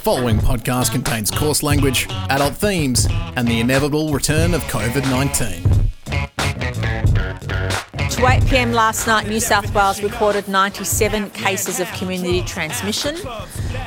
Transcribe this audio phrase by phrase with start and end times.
[0.00, 3.06] following podcast contains coarse language, adult themes,
[3.36, 5.62] and the inevitable return of COVID 19.
[8.08, 13.14] To 8 pm last night, New South Wales recorded 97 cases of community transmission.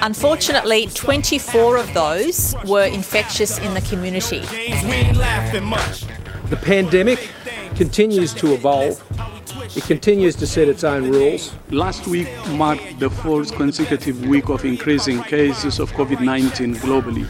[0.01, 4.41] Unfortunately, 24 of those were infectious in the community.
[6.49, 7.27] The pandemic
[7.75, 9.01] continues to evolve.
[9.75, 11.51] It continues to set its own rules.
[11.71, 17.25] Last week marked the fourth consecutive week of increasing cases of COVID 19 globally,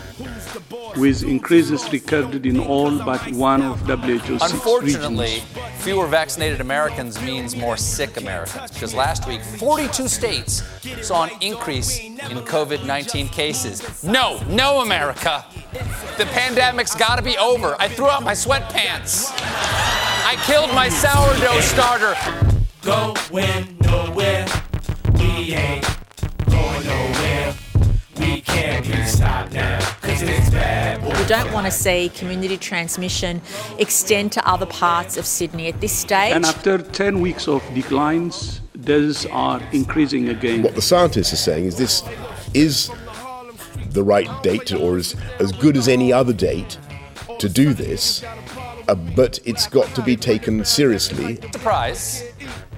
[0.97, 5.83] with increases recorded in all but one of WHO's Unfortunately, regions.
[5.83, 10.63] fewer vaccinated Americans means more sick Americans because last week 42 states
[11.01, 14.03] saw an increase in COVID 19 cases.
[14.03, 15.45] No, no, America.
[16.17, 17.77] The pandemic's got to be over.
[17.79, 20.11] I threw out my sweatpants.
[20.25, 22.15] I killed my sourdough starter.
[22.81, 24.47] Going nowhere.
[25.15, 25.85] We ain't
[26.49, 27.53] going nowhere.
[28.17, 29.79] We can't be stopped now.
[30.01, 31.01] Cause it's bad.
[31.01, 31.09] boy.
[31.19, 33.41] We don't want to see community transmission
[33.79, 36.33] extend to other parts of Sydney at this stage.
[36.33, 40.63] And after 10 weeks of declines, those are increasing again.
[40.63, 42.01] What the scientists are saying is this
[42.53, 42.89] is
[43.89, 46.77] the right date or is as good as any other date
[47.39, 48.23] to do this,
[48.87, 51.35] uh, but it's got to be taken seriously.
[51.51, 52.23] Surprise.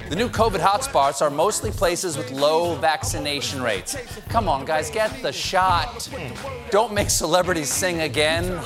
[0.10, 3.98] The new COVID hotspots are mostly places with low vaccination rates.
[4.30, 6.08] Come on, guys, get the shot.
[6.70, 8.62] Don't make celebrities sing again.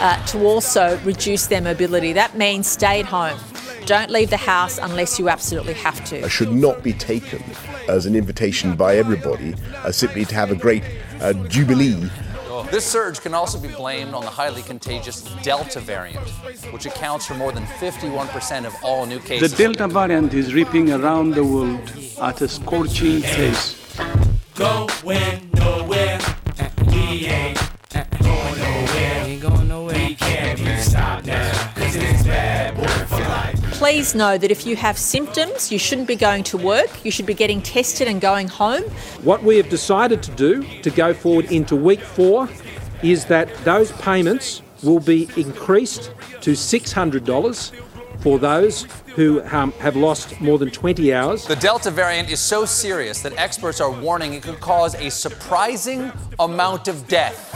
[0.00, 2.12] uh, to also reduce their mobility.
[2.12, 3.38] That means stay at home.
[3.86, 6.16] Don't leave the house unless you absolutely have to.
[6.16, 7.42] It should not be taken
[7.88, 10.82] as an invitation by everybody uh, simply to have a great
[11.20, 12.10] uh, jubilee.
[12.70, 16.28] This surge can also be blamed on the highly contagious Delta variant,
[16.72, 19.52] which accounts for more than 51% of all new cases.
[19.52, 19.56] The.
[19.56, 23.76] Delta variant is ripping around the world at a scorching pace.
[24.54, 26.18] Going nowhere.
[26.88, 29.55] We ain't going nowhere.
[33.76, 37.04] Please know that if you have symptoms, you shouldn't be going to work.
[37.04, 38.82] You should be getting tested and going home.
[39.22, 42.48] What we have decided to do to go forward into week four
[43.02, 46.10] is that those payments will be increased
[46.40, 47.72] to $600
[48.20, 51.46] for those who um, have lost more than 20 hours.
[51.46, 56.10] The Delta variant is so serious that experts are warning it could cause a surprising
[56.38, 57.52] amount of death.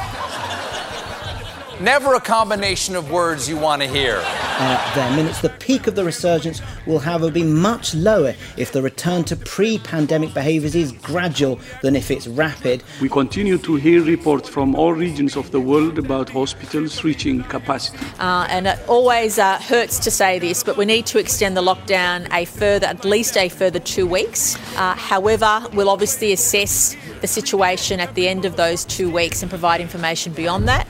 [1.80, 4.22] Never a combination of words you want to hear.
[4.60, 8.72] uh, them, and it's the peak of the resurgence will, however, be much lower if
[8.72, 12.82] the return to pre pandemic behaviours is gradual than if it's rapid.
[13.00, 17.98] We continue to hear reports from all regions of the world about hospitals reaching capacity.
[18.18, 21.62] Uh, and it always uh, hurts to say this, but we need to extend the
[21.62, 24.56] lockdown a further, at least a further two weeks.
[24.76, 29.50] Uh, however, we'll obviously assess the situation at the end of those two weeks and
[29.50, 30.86] provide information beyond that.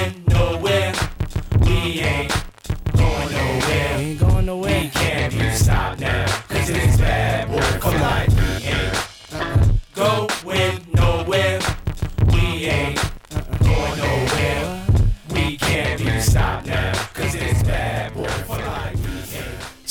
[0.00, 0.94] Going nowhere.
[1.60, 2.49] We ain't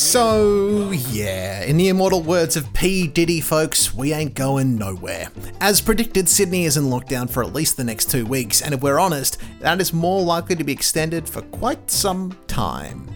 [0.09, 3.05] So, yeah, in the immortal words of P.
[3.05, 5.27] Diddy, folks, we ain't going nowhere.
[5.61, 8.81] As predicted, Sydney is in lockdown for at least the next two weeks, and if
[8.81, 13.07] we're honest, that is more likely to be extended for quite some time.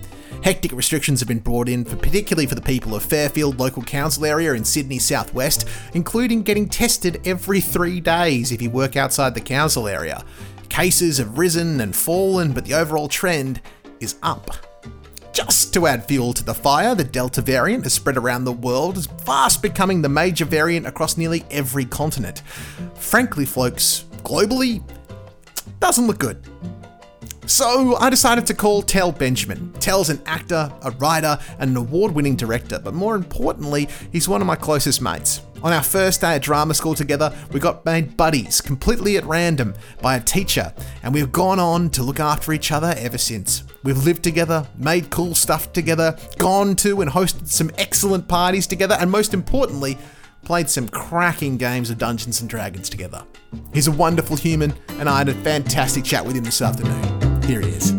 [0.44, 4.24] Hectic restrictions have been brought in, for, particularly for the people of Fairfield Local Council
[4.24, 9.42] area in Sydney Southwest, including getting tested every three days if you work outside the
[9.42, 10.24] council area.
[10.70, 13.62] Cases have risen and fallen, but the overall trend
[14.00, 14.73] is up.
[15.34, 18.98] Just to add fuel to the fire, the Delta variant has spread around the world,
[18.98, 22.44] is fast becoming the major variant across nearly every continent.
[22.94, 24.84] Frankly, folks, globally,
[25.80, 26.48] doesn't look good.
[27.48, 29.74] So I decided to call Tel Benjamin.
[29.80, 34.40] Tel's an actor, a writer, and an award winning director, but more importantly, he's one
[34.40, 35.42] of my closest mates.
[35.64, 39.74] On our first day at drama school together, we got made buddies completely at random
[40.02, 40.74] by a teacher,
[41.04, 43.64] and we've gone on to look after each other ever since.
[43.82, 48.98] We've lived together, made cool stuff together, gone to and hosted some excellent parties together,
[49.00, 49.98] and most importantly,
[50.44, 53.24] played some cracking games of Dungeons and Dragons together.
[53.74, 57.42] He's a wonderful human, and I had a fantastic chat with him this afternoon.
[57.44, 57.93] Here he is.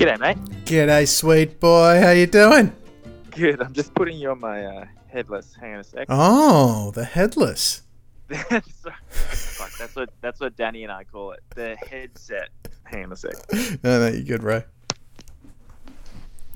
[0.00, 0.38] G'day, mate.
[0.64, 2.00] G'day, sweet boy.
[2.00, 2.74] How you doing?
[3.32, 3.60] Good.
[3.60, 5.54] I'm just putting you on my uh, headless.
[5.60, 6.06] Hang on a sec.
[6.08, 7.82] Oh, the headless.
[8.30, 8.62] Sorry.
[9.10, 9.72] Fuck.
[9.78, 11.40] That's what that's what Danny and I call it.
[11.54, 12.48] The headset.
[12.84, 13.34] Hang on a sec.
[13.84, 14.62] No, no, you're good, bro.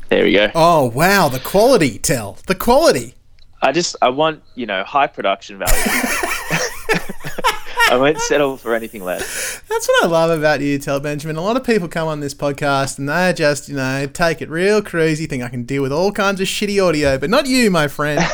[0.08, 0.50] There we go.
[0.54, 3.14] Oh wow, the quality, Tel the quality.
[3.60, 5.82] I just I want you know high production value.
[7.90, 9.60] I won't settle for anything less.
[9.68, 11.36] That's what I love about you, Tel Benjamin.
[11.36, 14.48] A lot of people come on this podcast and they just, you know, take it
[14.48, 17.70] real crazy, think I can deal with all kinds of shitty audio, but not you,
[17.70, 18.20] my friend.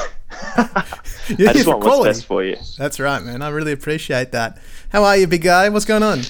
[1.28, 2.56] You're I just want what's best for you.
[2.78, 3.42] That's right, man.
[3.42, 4.58] I really appreciate that.
[4.90, 5.68] How are you, big guy?
[5.68, 6.20] What's going on?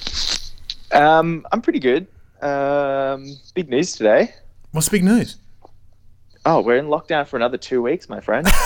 [0.93, 2.07] Um, I'm pretty good.
[2.43, 4.35] Um, big news today.
[4.73, 5.37] What's the big news?
[6.47, 8.47] Oh, we're in lockdown for another two weeks, my friend.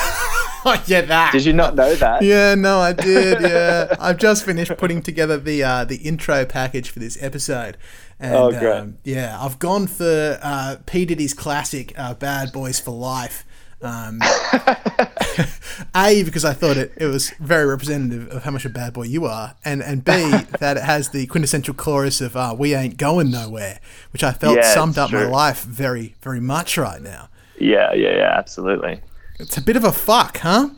[0.67, 1.31] Oh, yeah, that.
[1.31, 2.21] Did you not know that?
[2.23, 3.39] Yeah, no, I did.
[3.41, 7.77] Yeah, I've just finished putting together the uh, the intro package for this episode.
[8.19, 8.79] And, Oh, great.
[8.79, 13.45] Um, yeah, I've gone for uh, P Diddy's classic uh, "Bad Boys for Life."
[13.81, 14.19] Um,
[15.95, 19.03] a because I thought it, it was very representative of how much a bad boy
[19.03, 20.11] you are, and and B
[20.59, 23.79] that it has the quintessential chorus of uh, "We ain't going nowhere,"
[24.13, 27.29] which I felt Yeah, summed up my life very very much right now.
[27.59, 29.01] Yeah, yeah, yeah, absolutely.
[29.39, 30.69] It's a bit of a fuck, huh?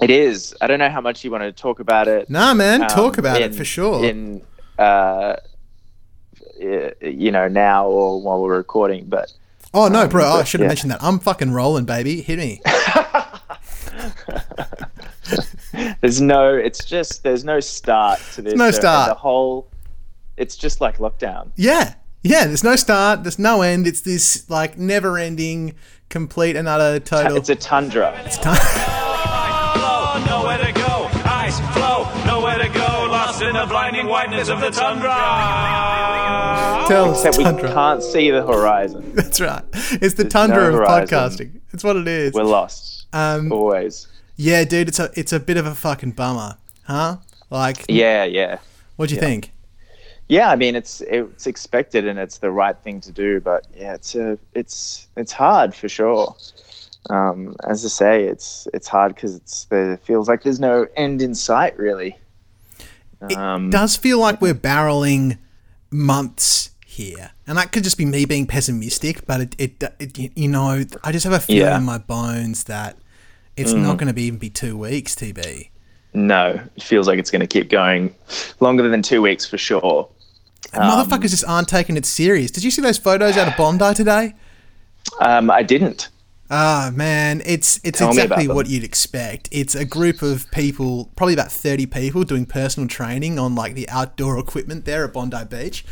[0.00, 0.54] It is.
[0.60, 2.30] I don't know how much you want to talk about it.
[2.30, 4.04] Nah, man, um, talk about it for sure.
[4.04, 4.42] In,
[4.78, 5.36] uh,
[6.58, 9.32] you know, now or while we're recording, but
[9.72, 10.26] Oh no, bro!
[10.26, 10.68] I but, should have yeah.
[10.68, 11.02] mentioned that.
[11.02, 12.22] I'm fucking rolling, baby.
[12.22, 12.60] Hit me.
[16.00, 16.54] there's no.
[16.54, 18.54] It's just there's no start to this.
[18.54, 19.10] no start.
[19.10, 19.68] The whole.
[20.36, 21.52] It's just like lockdown.
[21.54, 22.46] Yeah, yeah.
[22.46, 23.22] There's no start.
[23.22, 23.86] There's no end.
[23.86, 25.76] It's this like never-ending,
[26.10, 27.36] complete and utter total.
[27.38, 28.12] It's a tundra.
[28.42, 28.52] Flow,
[30.26, 31.08] nowhere to go.
[31.24, 33.06] Ice flow, nowhere to go.
[33.10, 35.14] Lost in the blinding whiteness of the tundra.
[36.88, 37.72] Tel Except we tundra.
[37.72, 39.12] can't see the horizon.
[39.14, 39.62] That's right.
[39.72, 41.06] It's the There's tundra no of horizon.
[41.08, 41.60] podcasting.
[41.72, 42.32] It's what it is.
[42.34, 43.06] We're lost.
[43.12, 44.06] Um, Always.
[44.36, 44.88] yeah, dude.
[44.88, 47.16] It's a it's a bit of a fucking bummer, huh?
[47.48, 48.58] Like, Yeah, yeah.
[48.96, 49.52] What do you think?
[50.30, 53.94] Yeah, I mean it's it's expected and it's the right thing to do, but yeah,
[53.94, 56.36] it's a it's it's hard for sure.
[57.08, 61.20] Um, as I say, it's it's hard because it's there feels like there's no end
[61.20, 62.16] in sight really.
[63.36, 65.38] Um, It does feel like we're barreling
[65.90, 69.26] months here, and that could just be me being pessimistic.
[69.26, 71.76] But it, it, it you know, I just have a feeling Yeah.
[71.78, 72.96] in my bones that
[73.56, 73.82] it's Mm.
[73.82, 75.16] not going to be even be two weeks.
[75.16, 75.70] TB.
[76.14, 78.14] no, it feels like it's going to keep going
[78.60, 80.08] longer than two weeks for sure.
[80.72, 82.50] And motherfuckers just aren't taking it serious.
[82.50, 84.34] Did you see those photos out of Bondi today?
[85.20, 86.08] Um, I didn't.
[86.52, 89.48] Ah man, it's it's Tel exactly what you'd expect.
[89.52, 93.88] It's a group of people, probably about thirty people, doing personal training on like the
[93.88, 95.84] outdoor equipment there at Bondi Beach,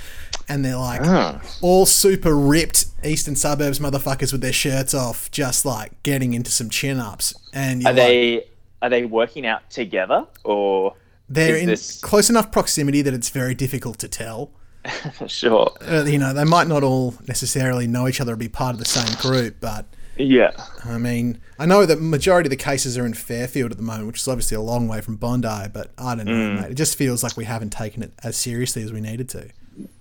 [0.49, 1.41] and they're like Ah.
[1.63, 6.69] all super ripped eastern suburbs motherfuckers with their shirts off, just like getting into some
[6.71, 7.35] chin ups.
[7.53, 8.45] And Are like, they
[8.83, 10.95] are they working out together or
[11.29, 14.51] they're in this close enough proximity that it's very difficult to tell.
[15.26, 15.73] sure?
[15.81, 18.79] Uh, you know, they might not all necessarily know each other or be part of
[18.79, 19.87] the same group, but
[20.17, 20.50] Yeah.
[20.85, 24.06] I mean, I know that majority of the cases are in Fairfield at the moment,
[24.08, 26.61] which is obviously a long way from Bondi, but I don't know, Mm.
[26.62, 26.70] mate.
[26.73, 29.49] It just feels like we haven't taken it as seriously as we needed to.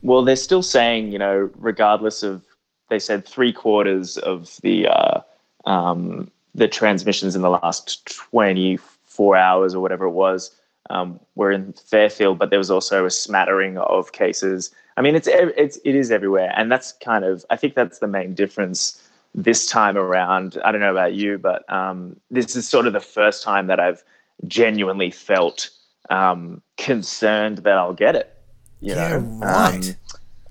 [0.02, 2.42] Well, they're still saying, you know, regardless of,
[2.90, 5.20] they said three quarters of the uh,
[5.66, 10.52] um, the transmissions in the last 24 hours or whatever it was
[10.90, 14.72] um, were in Fairfield, but there was also a smattering of cases.
[14.96, 18.08] I mean, it's it's it is everywhere, and that's kind of I think that's the
[18.08, 19.02] main difference
[19.36, 20.58] this time around.
[20.66, 23.80] I don't know about you, but um, this is sort of the first time that
[23.80, 24.04] I've
[24.48, 25.70] genuinely felt
[26.10, 28.34] um, concerned that I'll get it.
[28.82, 29.96] You Yeah, know, right.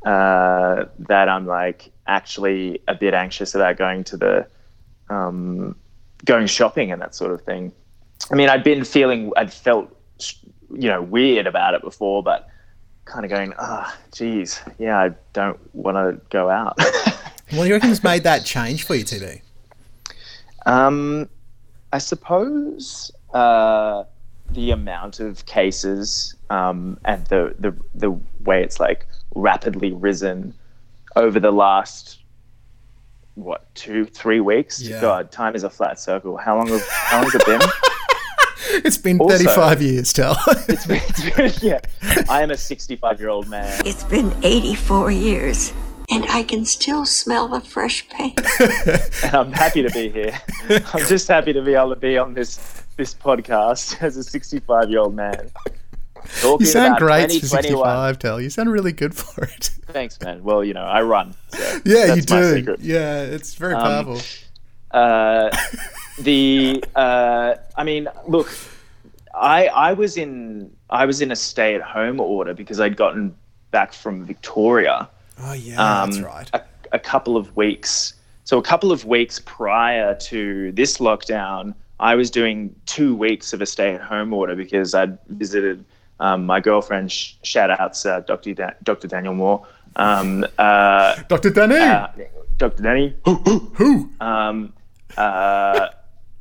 [0.04, 4.46] um, uh, that I'm like actually a bit anxious about going to the
[5.08, 5.74] um,
[6.24, 7.72] going shopping and that sort of thing.
[8.30, 9.95] I mean, I'd been feeling, I'd felt,
[10.70, 12.48] you know, weird about it before, but
[13.04, 16.78] kind of going, ah, geez, yeah, I don't want to go out.
[17.50, 19.40] What do you reckon's made that change for you, TB?
[20.66, 21.28] Um,
[21.92, 24.02] I suppose uh,
[24.50, 28.10] the amount of cases um, and the, the the
[28.44, 29.06] way it's like
[29.36, 30.54] rapidly risen
[31.14, 32.18] over the last
[33.36, 34.82] what two three weeks.
[34.82, 35.00] Yeah.
[35.00, 36.36] God, time is a flat circle.
[36.36, 36.66] How long?
[36.66, 37.60] Have, how long has it been?
[38.84, 40.36] It's been Also- 35 years, Tel.
[40.68, 41.80] it's been, it's been yeah.
[42.28, 43.82] I am a 65 year old man.
[43.86, 45.72] It's been 84 years,
[46.10, 48.40] and I can still smell the fresh paint.
[49.24, 50.38] and I'm happy to be here.
[50.68, 52.58] I'm just happy to be able to be on this
[52.96, 55.50] this podcast as a 65 year old man.
[56.40, 57.84] Talking you sound great for 2021.
[57.84, 58.40] 65, Tel.
[58.40, 59.70] You sound really good for it.
[59.88, 60.42] Thanks, man.
[60.42, 61.34] Well, you know, I run.
[61.50, 62.54] So Yeah, that's you my do.
[62.56, 62.80] secret.
[62.80, 64.20] Yeah, it's very Um, powerful.
[64.90, 65.50] Uh,
[66.18, 68.52] the uh, I mean, look,
[69.34, 73.34] I I was in I was in a stay at home order because I'd gotten
[73.70, 75.08] back from Victoria.
[75.42, 76.50] Oh yeah, um, that's right.
[76.54, 78.14] A, a couple of weeks.
[78.44, 83.60] So a couple of weeks prior to this lockdown, I was doing two weeks of
[83.60, 85.84] a stay-at-home order because I'd visited
[86.20, 87.10] um, my girlfriend.
[87.10, 88.54] Sh- shout outs, uh, Dr.
[88.54, 89.08] Da- Dr.
[89.08, 89.66] Danielle Moore.
[89.96, 91.50] Um, uh, Dr.
[91.50, 91.74] Danny.
[91.76, 92.06] uh,
[92.56, 92.82] Dr.
[92.84, 93.16] Danny.
[93.24, 94.10] Who?
[94.20, 94.72] Um,
[95.16, 95.88] uh,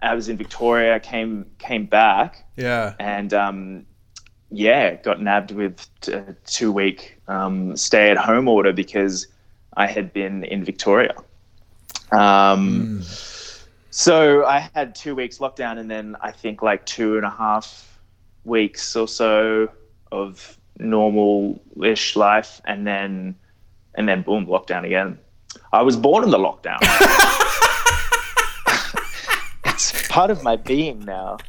[0.01, 0.99] I was in Victoria.
[0.99, 2.93] Came came back Yeah.
[2.99, 3.85] and um,
[4.51, 9.27] yeah, got nabbed with a two week um, stay at home order because
[9.77, 11.13] I had been in Victoria.
[12.11, 13.01] Um,
[13.89, 17.97] So I had two weeks lockdown, and then I think like two and a half
[18.43, 19.69] weeks or so
[20.11, 23.35] of normal-ish life, and then
[23.95, 25.17] and then boom, lockdown again.
[25.71, 26.79] I was born in the lockdown.
[30.15, 31.37] it's part of my being now.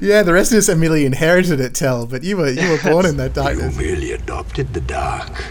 [0.00, 3.06] Yeah, the rest of us merely inherited it, Tel, but you were you were born
[3.06, 3.76] in that darkness.
[3.76, 5.44] You merely adopted the dark.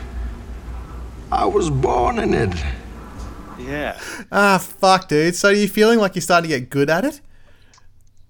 [1.32, 2.54] I was born in it.
[3.60, 4.00] Yeah.
[4.32, 5.36] Ah, fuck, dude.
[5.36, 7.22] So are you feeling like you're starting to get good at it?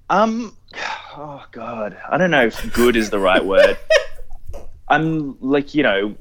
[0.09, 0.55] Um,
[1.17, 3.77] oh god, I don't know if good is the right word.
[4.87, 6.15] I'm like, you know,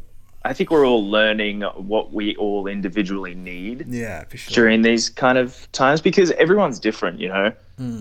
[0.49, 4.55] I think we're all learning what we all individually need Yeah, for sure.
[4.55, 7.52] during these kind of times because everyone's different, you know.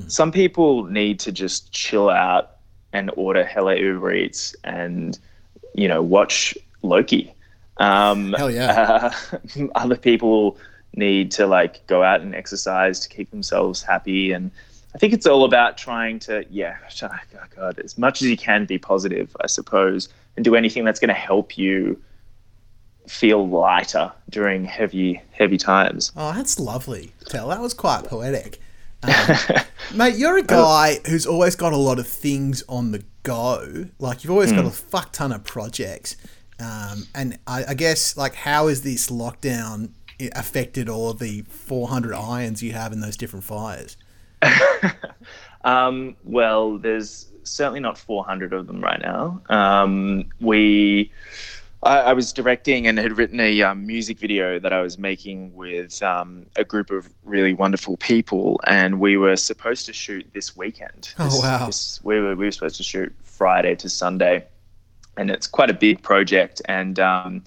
[0.08, 2.56] Some people need to just chill out
[2.94, 5.20] and order hella Uber Eats and,
[5.76, 7.32] you know, watch Loki.
[7.78, 9.12] Um, Hell yeah.
[9.32, 10.58] uh, other people
[10.96, 14.50] need to like go out and exercise to keep themselves happy and
[14.96, 17.20] i think it's all about trying to yeah oh
[17.56, 21.10] god as much as you can be positive i suppose and do anything that's going
[21.10, 22.02] to help you
[23.08, 27.50] feel lighter during heavy heavy times Oh, that's lovely, Tel.
[27.50, 28.60] That was quite poetic.
[29.04, 29.36] Um,
[29.96, 33.86] mate, you're a guy who's always got a lot of things on the go.
[34.00, 36.16] Like, you've always got a fuck ton of projects.
[36.60, 39.92] Um, and I, I guess, like, how has this lockdown
[40.36, 43.98] affected all of the 400 irons you have in those different fires?
[45.64, 49.42] Um, well, there's certainly not 400 of them right now.
[49.50, 51.12] Um, we,
[51.88, 55.56] I, I was directing and had written a um, music video that I was making
[55.56, 60.56] with um, a group of really wonderful people, and we were supposed to shoot this
[60.56, 61.14] weekend.
[61.18, 61.66] Oh, wow.
[61.68, 64.46] this- we were we were supposed to shoot Friday to Sunday,
[65.16, 67.00] and it's quite a big project and.
[67.00, 67.44] Um,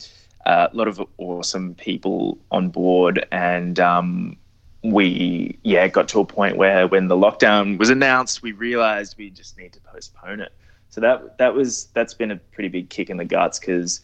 [0.47, 4.39] a lot of awesome people on board, and um,
[4.83, 9.29] we yeah got to a point where when the lockdown was announced we realized we
[9.29, 10.53] just need to postpone it
[10.89, 14.01] so that that was that's been a pretty big kick in the guts because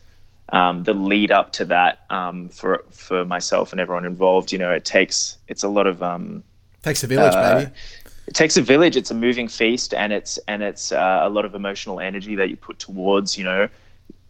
[0.50, 4.70] um, the lead up to that um, for for myself and everyone involved you know
[4.72, 6.42] it takes it's a lot of um,
[6.82, 7.70] Takes a village, Uh, baby.
[8.28, 11.44] it takes a village it's a moving feast and it's and it's uh, a lot
[11.44, 13.68] of emotional energy that you put towards you know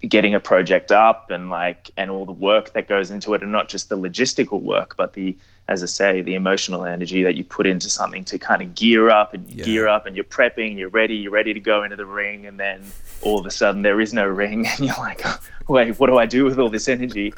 [0.08, 3.52] getting a project up and like and all the work that goes into it and
[3.52, 5.37] not just the logistical work but the
[5.68, 9.11] as i say the emotional energy that you put into something to kind of gear
[9.11, 11.96] up and you gear up and you're prepping you're ready you're ready to go into
[11.96, 12.82] the ring and then
[13.23, 15.23] all of a sudden there is no ring and you're like
[15.68, 17.32] wait what do i do with all this energy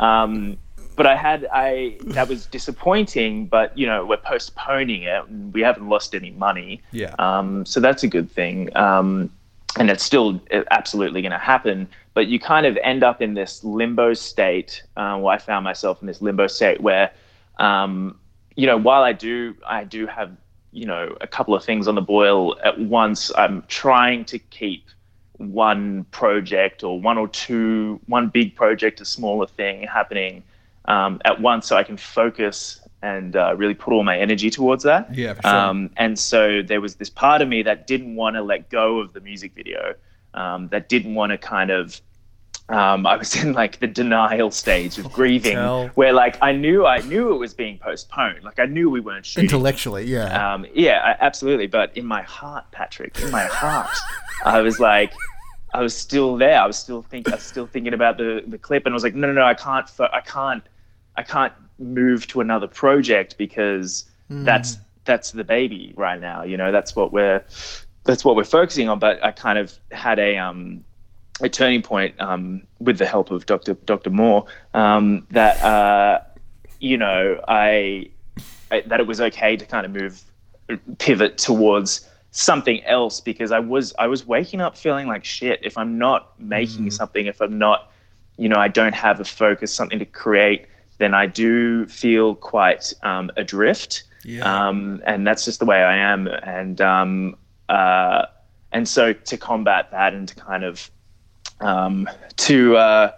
[0.00, 0.56] um,
[0.98, 3.46] but I had I that was disappointing.
[3.46, 5.24] But you know we're postponing it.
[5.26, 6.82] and We haven't lost any money.
[6.90, 7.14] Yeah.
[7.20, 8.76] Um, so that's a good thing.
[8.76, 9.30] Um,
[9.78, 10.40] and it's still
[10.72, 11.88] absolutely going to happen.
[12.14, 14.82] But you kind of end up in this limbo state.
[14.96, 17.12] Uh, well, I found myself in this limbo state where,
[17.58, 18.18] um,
[18.56, 20.36] you know, while I do I do have
[20.72, 24.84] you know a couple of things on the boil at once, I'm trying to keep
[25.38, 30.42] one project or one or two, one big project, a smaller thing happening
[30.86, 34.82] um, at once so I can focus and uh, really put all my energy towards
[34.84, 35.14] that.
[35.14, 35.54] Yeah, for sure.
[35.54, 38.98] Um, and so there was this part of me that didn't want to let go
[38.98, 39.94] of the music video,
[40.34, 42.00] um, that didn't want to kind of.
[42.70, 45.88] Um, I was in like the denial stage of grieving, Tel.
[45.94, 48.44] where like I knew I knew it was being postponed.
[48.44, 49.44] Like I knew we weren't shooting.
[49.48, 50.52] Intellectually, yeah.
[50.54, 51.66] Um, yeah, I- absolutely.
[51.66, 53.90] But in my heart, Patrick, in my heart,
[54.44, 55.12] I was like,
[55.72, 56.60] I was still there.
[56.60, 59.02] I was still think, I was still thinking about the the clip, and I was
[59.02, 60.62] like, no, no, no, I can't, I can't,
[61.16, 66.42] I can't move to another project because that's that's the baby right now.
[66.42, 67.42] You know, that's what we're
[68.04, 68.98] that's what we're focusing on.
[68.98, 70.84] But I kind of had a um
[71.40, 73.74] a turning point um, with the help of Dr.
[73.74, 74.10] Dr.
[74.10, 76.20] Moore um, that uh,
[76.80, 78.10] you know I,
[78.70, 80.22] I that it was okay to kind of move
[80.98, 85.78] pivot towards something else because I was I was waking up feeling like shit if
[85.78, 87.90] I'm not making something if I'm not
[88.36, 90.66] you know I don't have a focus something to create
[90.98, 94.42] then I do feel quite um, adrift Yeah.
[94.68, 97.36] um, and that's just the way I am and um,
[97.68, 98.26] uh,
[98.72, 100.90] and so to combat that and to kind of
[101.60, 103.12] um, to uh,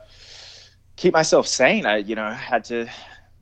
[0.97, 2.87] keep myself sane, I you know had to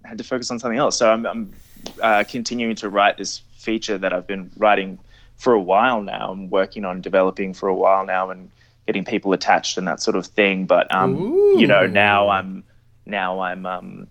[0.05, 0.97] had to focus on something else.
[0.99, 1.55] So I'm, I'm
[2.03, 4.99] uh, continuing to write this feature that I've been writing
[5.37, 6.31] for a while now.
[6.33, 8.51] I'm working on developing for a while now and
[8.87, 10.65] getting people attached and that sort of thing.
[10.67, 11.15] But um,
[11.59, 12.65] you know, now I'm
[13.07, 14.07] now I'm um,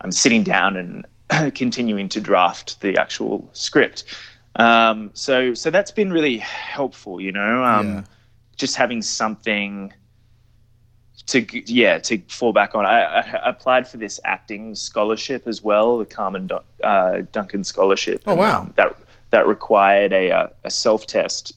[0.00, 4.04] I'm sitting down and continuing to draft the actual script.
[4.56, 7.20] Um, so so that's been really helpful.
[7.20, 8.02] You know, um, Yeah.
[8.56, 9.92] just having something
[11.30, 12.84] to yeah to fall back on.
[12.84, 18.22] I, I applied for this acting scholarship as well, the Carmen Dun- uh, Duncan scholarship.
[18.26, 18.62] Oh, wow.
[18.62, 18.96] um, that
[19.30, 21.52] that required a uh, a self test.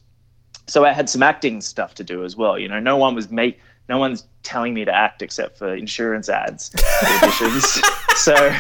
[0.68, 2.58] So I had some acting stuff to do as well.
[2.58, 6.30] You know, no one was make no one's telling me to act except for insurance
[6.30, 7.82] ads auditions.
[8.16, 8.56] so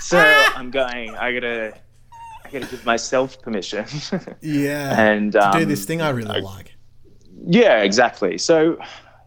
[0.00, 0.18] so
[0.54, 1.16] I'm going.
[1.16, 1.74] I gotta
[2.44, 3.86] I gotta give myself permission.
[4.42, 5.00] Yeah.
[5.10, 6.74] and to um, do this thing I really like.
[7.46, 8.36] yeah, exactly.
[8.36, 8.78] So,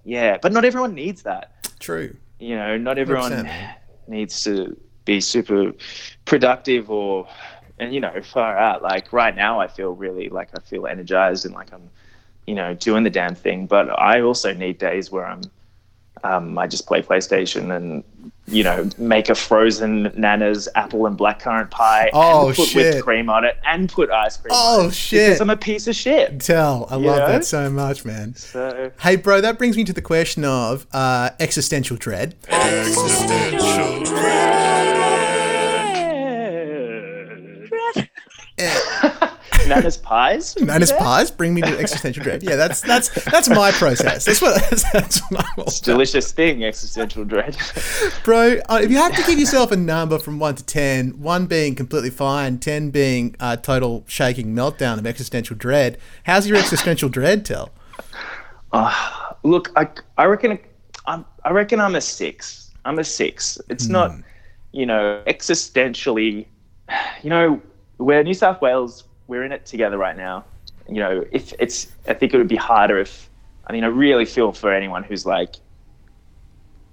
[0.04, 1.52] yeah, but not everyone needs that.
[1.80, 2.16] True.
[2.40, 3.76] You know, not everyone 100%,
[4.08, 5.74] needs to be super
[6.26, 7.28] productive or,
[7.80, 8.82] and you know, far out.
[8.82, 11.90] Like right now, I feel really like I feel energized and like I'm,
[12.48, 13.66] you know, doing the damn thing.
[13.68, 15.42] But I also need days where I'm,
[16.24, 18.04] um, I just play PlayStation and,
[18.48, 22.94] you know, make a frozen Nana's apple and blackcurrant pie Oh, and put shit.
[22.96, 24.52] whipped cream on it and put ice cream.
[24.54, 25.28] Oh on it shit!
[25.28, 26.42] Because I'm a piece of shit.
[26.42, 27.28] Tel I You love know?
[27.28, 28.36] that so much, man.
[28.36, 28.92] So.
[29.00, 32.36] Hey, bro, that brings me to the question of uh, existential dread.
[32.50, 34.98] Existential dread.
[37.96, 38.10] dread.
[39.68, 40.56] Nana's pies.
[40.62, 42.44] Nana's pies bring me to existential dread.
[42.44, 44.26] Yeah, that's that's that's my process.
[44.26, 45.82] That's what that's, that's what I'm all about.
[45.84, 47.58] Delicious thing, existential dread.
[48.24, 51.46] Bro, uh, if you had to give yourself a number from one to ten, one
[51.46, 57.10] being completely fine, ten being uh, total shaking meltdown of existential dread, how's your existential
[57.10, 57.46] dread?
[57.46, 57.72] Tel.
[58.72, 60.60] Uh, look, I, I reckon
[61.06, 62.72] I'm, I reckon I'm a six.
[62.86, 63.60] I'm a six.
[63.70, 64.12] It's not,
[64.72, 66.48] you know, existentially.
[67.24, 67.62] You know,
[67.98, 69.06] we're New South Wales.
[69.28, 70.46] We're in it together right now.
[70.88, 73.30] You know, if it's, I think it would be harder if.
[73.66, 75.56] I mean, I really feel for anyone who's like.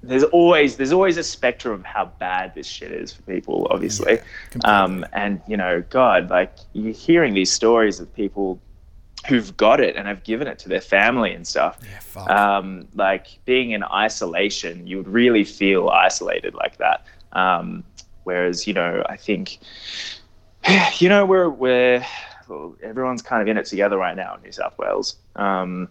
[0.03, 4.19] There's always there's always a spectrum of how bad this shit is for people, obviously.
[4.65, 8.61] um, and you know, God, like you're hearing these stories of people
[9.29, 11.79] who've got it and have given it to their family and stuff.
[11.83, 11.99] Yeah,
[12.31, 17.05] Um, like being in isolation, you would really feel isolated like that.
[17.33, 17.85] Um,
[18.25, 19.59] whereas, you know, I think,
[20.99, 22.05] you know, we're we're
[22.83, 25.17] everyone's kind of in it together right now in New South Wales.
[25.37, 25.89] Um,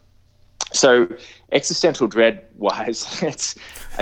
[0.71, 1.07] so
[1.51, 3.55] existential dread wise it's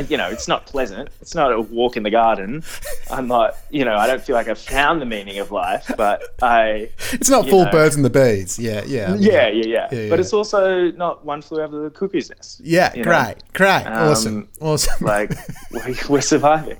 [0.10, 2.62] you know it's not pleasant it's not a walk in the garden
[3.10, 6.22] i'm not you know i don't feel like i've found the meaning of life but
[6.44, 8.60] i It's not full know, birds and the bees.
[8.60, 9.14] Yeah, yeah.
[9.14, 12.60] Mean, yeah, yeah, yeah, Yeah, But it's also not one flew over the cuckoo's nest.
[12.64, 13.12] Yeah, you know?
[13.12, 15.06] great, great, Um, awesome, awesome.
[15.06, 15.32] Like
[15.72, 16.78] we- we're surviving.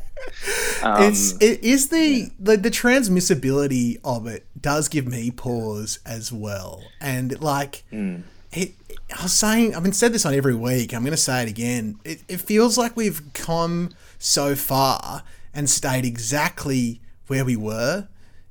[0.84, 6.32] Um, it's it is the, the the transmissibility of it does give me pause as
[6.34, 8.18] well, and like Hmm.
[8.58, 8.74] It.
[9.18, 10.94] I was saying, I've been said this on every week.
[10.94, 12.00] I'm going to say it again.
[12.04, 18.08] It, it feels like we've come so far and stayed exactly where we were.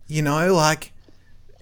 [0.07, 0.93] You know, like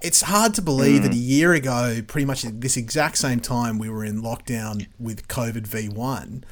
[0.04, 1.20] it's hard to believe that a hmm.
[1.20, 5.66] year ago, pretty much at this exact same time, we were in lockdown with COVID
[5.66, 6.42] V1, hmm.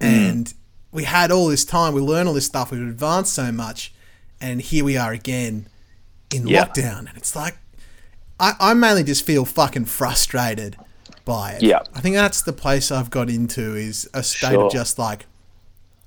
[0.00, 0.54] and
[0.92, 1.92] we had all this time.
[1.92, 2.70] We learned all this stuff.
[2.70, 3.92] We've advanced so much,
[4.40, 5.66] and here we are again
[6.30, 6.64] in Yeah.
[6.64, 7.08] lockdown.
[7.08, 7.58] And it's like,
[8.38, 10.76] I, I mainly just feel fucking frustrated
[11.24, 11.62] by it.
[11.62, 11.80] Yeah.
[11.94, 14.66] I think that's the place I've got into is a state Sure.
[14.66, 15.26] of just like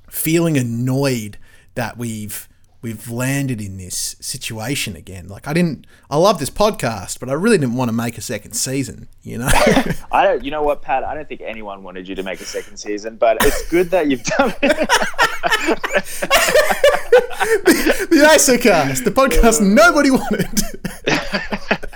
[0.10, 1.38] feeling annoyed
[1.76, 2.48] that we've
[2.82, 5.28] we've landed in this situation again.
[5.30, 8.22] Like I didn't I love this podcast, but I really didn't want to make a
[8.22, 9.48] second season, you know?
[10.12, 10.44] I don't.
[10.44, 11.04] You know what, Pat?
[11.04, 14.08] I don't think anyone wanted you to make a second season, but it's good that
[14.08, 14.90] you've done it.
[18.10, 20.60] the ISOcast, the podcast nobody wanted.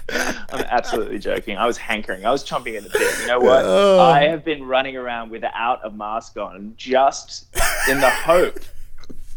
[0.51, 1.57] I'm absolutely joking.
[1.57, 2.25] I was hankering.
[2.25, 3.19] I was chomping at the bit.
[3.21, 3.65] You know what?
[3.65, 3.99] Oh.
[3.99, 7.47] I have been running around without a mask on, just
[7.89, 8.59] in the hope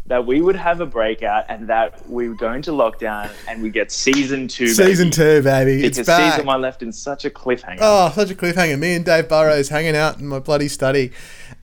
[0.07, 3.69] that we would have a breakout and that we would go into lockdown and we
[3.69, 4.67] get season two.
[4.67, 5.15] Season baby.
[5.15, 5.81] two, baby.
[5.81, 6.33] Because it's back.
[6.33, 7.77] season one left in such a cliffhanger.
[7.81, 8.77] Oh, such a cliffhanger.
[8.79, 11.11] Me and Dave Burrows hanging out in my bloody study.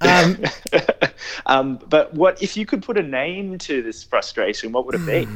[0.00, 0.38] Um,
[1.46, 4.72] Um, but what if you could put a name to this frustration?
[4.72, 5.28] What would it be?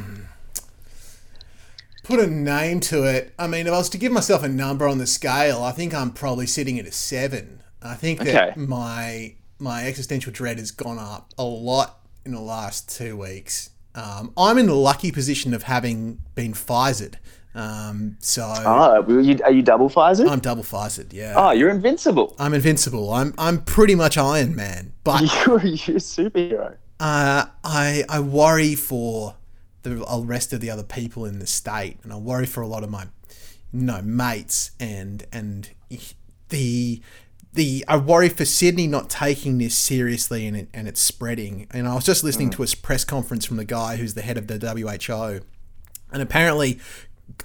[2.02, 3.32] Put a name to it.
[3.38, 5.94] I mean, if I was to give myself a number on the scale, I think
[5.94, 7.62] I'm probably sitting at a seven.
[7.82, 8.60] I think that Okay.
[8.60, 13.70] my my existential dread has gone up a lot in the last two weeks.
[13.94, 17.14] Um, I'm in the lucky position of having been Pfizered
[17.54, 20.28] Um, so Oh, were you, are you double Pfizer?
[20.28, 21.12] I'm double Pfizered.
[21.12, 21.34] Yeah.
[21.36, 22.34] oh, you're invincible.
[22.38, 23.12] I'm invincible.
[23.12, 26.76] I'm I'm pretty much Iron Man, but You're, you're a superhero.
[26.98, 29.34] uh, I I worry for
[29.82, 32.82] the rest of the other people in the state, and I worry for a lot
[32.84, 33.06] of my,
[33.72, 35.70] you know, mates and and
[36.48, 37.00] the
[37.54, 41.66] the I worry for Sydney not taking this seriously and it, and it's spreading.
[41.70, 44.38] And I was just listening to a press conference from the guy who's the head
[44.38, 45.44] of the WHO,
[46.12, 46.78] and apparently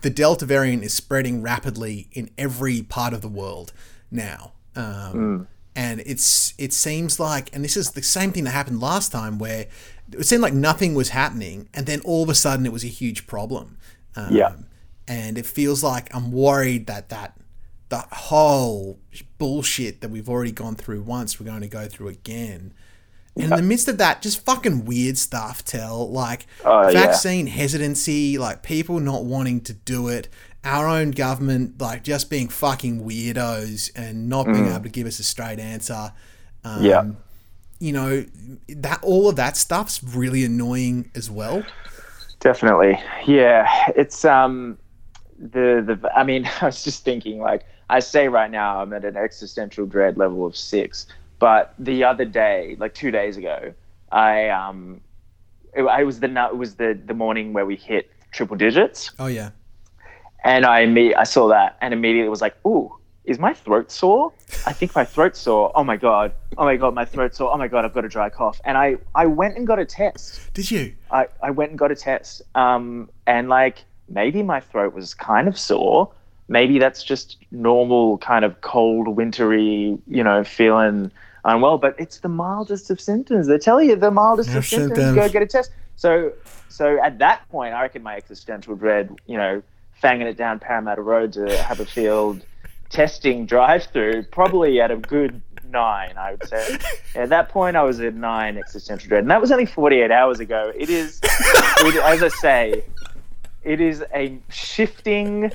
[0.01, 3.73] the Delta variant is spreading rapidly in every part of the world
[4.11, 4.53] now.
[4.75, 9.11] Um, And it's it seems like, and this is the same thing that happened last
[9.11, 9.67] time, where
[10.11, 12.87] it seemed like nothing was happening, and then all of a sudden it was a
[12.87, 13.77] huge problem.
[14.15, 14.53] Um, Yeah.
[15.09, 17.33] And it feels like I'm worried that that
[17.89, 18.99] the whole
[19.37, 22.73] bullshit that we've already gone through once, we're going to go through again.
[23.35, 26.91] And in the midst of that, just fucking weird stuff, Tel like Oh, yeah.
[27.05, 30.27] vaccine hesitancy, like people not wanting to do it,
[30.65, 35.19] our own government like just being fucking weirdos and not being able to give us
[35.19, 36.11] a straight answer.
[36.65, 36.83] Um, Mm.
[36.83, 37.05] Yeah.
[37.79, 38.25] You know,
[38.69, 41.63] that all of that stuff's really annoying as well.
[42.39, 42.99] Definitely.
[43.25, 43.67] Yeah.
[43.95, 44.77] It's um
[45.37, 49.05] the the I mean, I was just thinking like I say right now I'm at
[49.05, 51.07] an existential dread level of 6,
[51.39, 53.73] but the other day, like 2 days ago,
[54.11, 55.01] I um
[55.73, 59.27] it, I was the it was the the morning where we hit triple digits Oh
[59.27, 59.51] yeah.
[60.43, 62.93] and I imme- I saw that and immediately was like, "Ooh,
[63.27, 64.31] is my throat sore?
[64.65, 65.71] I think my throat's sore.
[65.75, 66.33] Oh my god.
[66.57, 67.53] Oh my god, my throat's sore.
[67.53, 69.85] Oh my god, I've got a dry cough." And I I went and got a
[69.85, 70.53] test.
[70.53, 70.93] Did you?
[71.11, 72.41] I, I went and got a test.
[72.55, 76.11] Um, and like maybe my throat was kind of sore.
[76.47, 81.11] Maybe that's just normal kind of cold, wintry, you know, feeling
[81.43, 81.77] unwell.
[81.77, 83.47] But it's the mildest of symptoms.
[83.47, 84.97] They tell you the mildest of symptoms.
[84.97, 85.15] symptoms.
[85.15, 85.71] Go get a test.
[85.97, 86.31] So
[86.69, 89.61] so at that point, I reckon my existential dread, you know,
[90.01, 91.79] fanging it down Parramatta Road to have
[92.89, 96.77] testing drive-through, probably at a good nine, I would say.
[97.15, 100.39] At that point, I was at nine existential dread, and that was only 48 hours
[100.39, 100.71] ago.
[100.75, 102.83] It is, it, as I say,
[103.63, 105.51] it is a shifting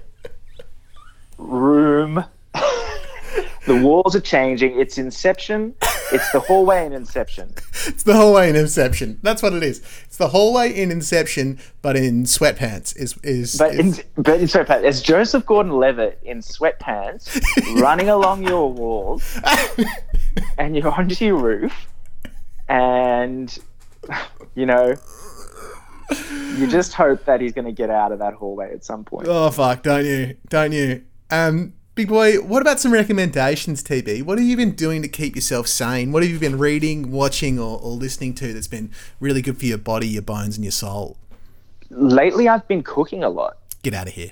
[1.39, 2.25] room.
[3.67, 4.79] the walls are changing.
[4.81, 5.75] It's Inception.
[6.13, 7.55] It's the hallway in Inception.
[7.87, 9.19] It's the hallway in Inception.
[9.23, 9.79] That's what it is.
[10.05, 12.97] It's the hallway in Inception, but in sweatpants.
[12.97, 17.41] Is is, But in, is- but in sweatpants, it's Joseph Gordon-Levitt in sweatpants,
[17.81, 19.39] running along your walls,
[20.59, 21.73] and you're onto your roof,
[22.69, 23.57] and
[24.55, 24.95] you know,
[26.57, 29.29] you just hope that he's going to get out of that hallway at some point.
[29.29, 29.83] oh fuck!
[29.83, 30.37] Don't you?
[30.49, 31.03] Don't you?
[31.31, 32.37] Um, big boy.
[32.37, 34.23] What about some recommendations, TB?
[34.25, 36.13] What have you been doing to keep yourself sane?
[36.13, 39.67] What have you been reading, watching, or, or listening to that's been really good for
[39.67, 41.17] your body, your bones, and your soul?
[41.91, 43.59] Lately, I've been cooking a lot.
[43.83, 44.31] Get out of here.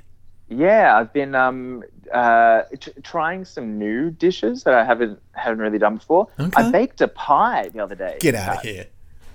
[0.48, 5.78] Yeah, I've been um, uh, t- trying some new dishes that I haven't haven't really
[5.78, 6.28] done before.
[6.40, 6.50] Okay.
[6.56, 8.16] I baked a pie the other day.
[8.20, 8.86] Get out of here.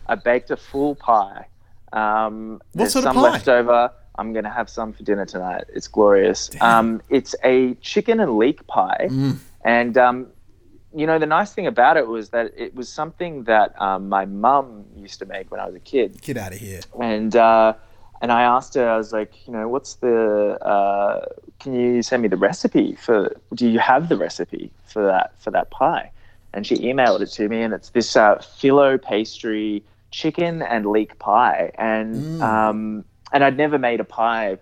[0.08, 1.48] I baked a full pie.
[1.94, 3.32] Um, What sort of some pie?
[3.32, 3.48] left
[4.18, 5.66] I'm gonna have some for dinner tonight.
[5.74, 6.50] It's glorious.
[6.62, 9.38] Um, it's a chicken and leek pie, Mm.
[9.64, 10.28] and um,
[10.94, 14.26] you know the nice thing about it was that it was something that um, my
[14.26, 16.82] mum used to make when I was a kid, Get out of here.
[17.00, 17.74] and uh,
[18.22, 20.58] and I asked her, I was like, you know, what's the?
[20.66, 21.26] Uh,
[21.60, 23.36] can you send me the recipe for?
[23.54, 26.12] Do you have the recipe for that for that pie?
[26.54, 31.20] And she emailed it to me, and it's this uh, phyllo pastry chicken and leek
[31.20, 33.04] pie, and um,
[33.36, 34.58] and I'd never made a pie.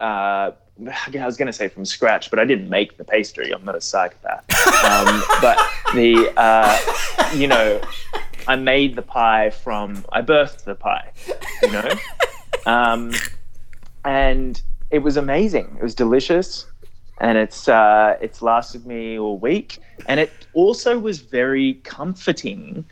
[0.00, 3.52] Uh, I was going to say from scratch, but I didn't make the pastry.
[3.52, 4.44] I'm not a psychopath.
[4.84, 5.56] Um, but
[5.94, 6.76] the, uh,
[7.32, 7.80] you know,
[8.48, 11.12] I made the pie from, I birthed the pie,
[11.62, 11.88] you know?
[12.66, 13.12] Um,
[14.04, 15.76] and it was amazing.
[15.78, 16.66] It was delicious.
[17.20, 19.78] And it's, uh, it's lasted me all week.
[20.06, 22.84] And it also was very comforting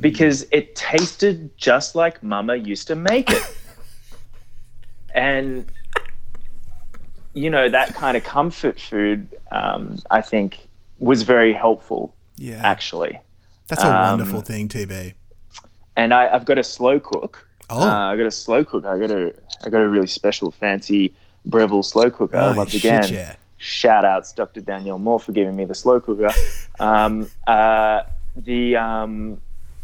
[0.00, 3.56] because it tasted just like Mama used to make it.
[5.14, 5.64] And
[7.34, 12.60] you know that kind of comfort food um, i think was very helpful Yeah.
[12.62, 13.18] actually
[13.68, 15.14] That's a Um, wonderful thing, TB.
[15.96, 17.80] and I, i've got a slow cook Oh.
[17.80, 19.32] uh, i got a slow cook i got a
[19.64, 21.14] i got a really special fancy
[21.46, 23.34] breville slow cooker Oh, once shit, again yeah.
[23.56, 26.30] shout outs dr danielle moore for giving me the slow cooker
[26.80, 28.02] um, uh,
[28.36, 29.40] the um,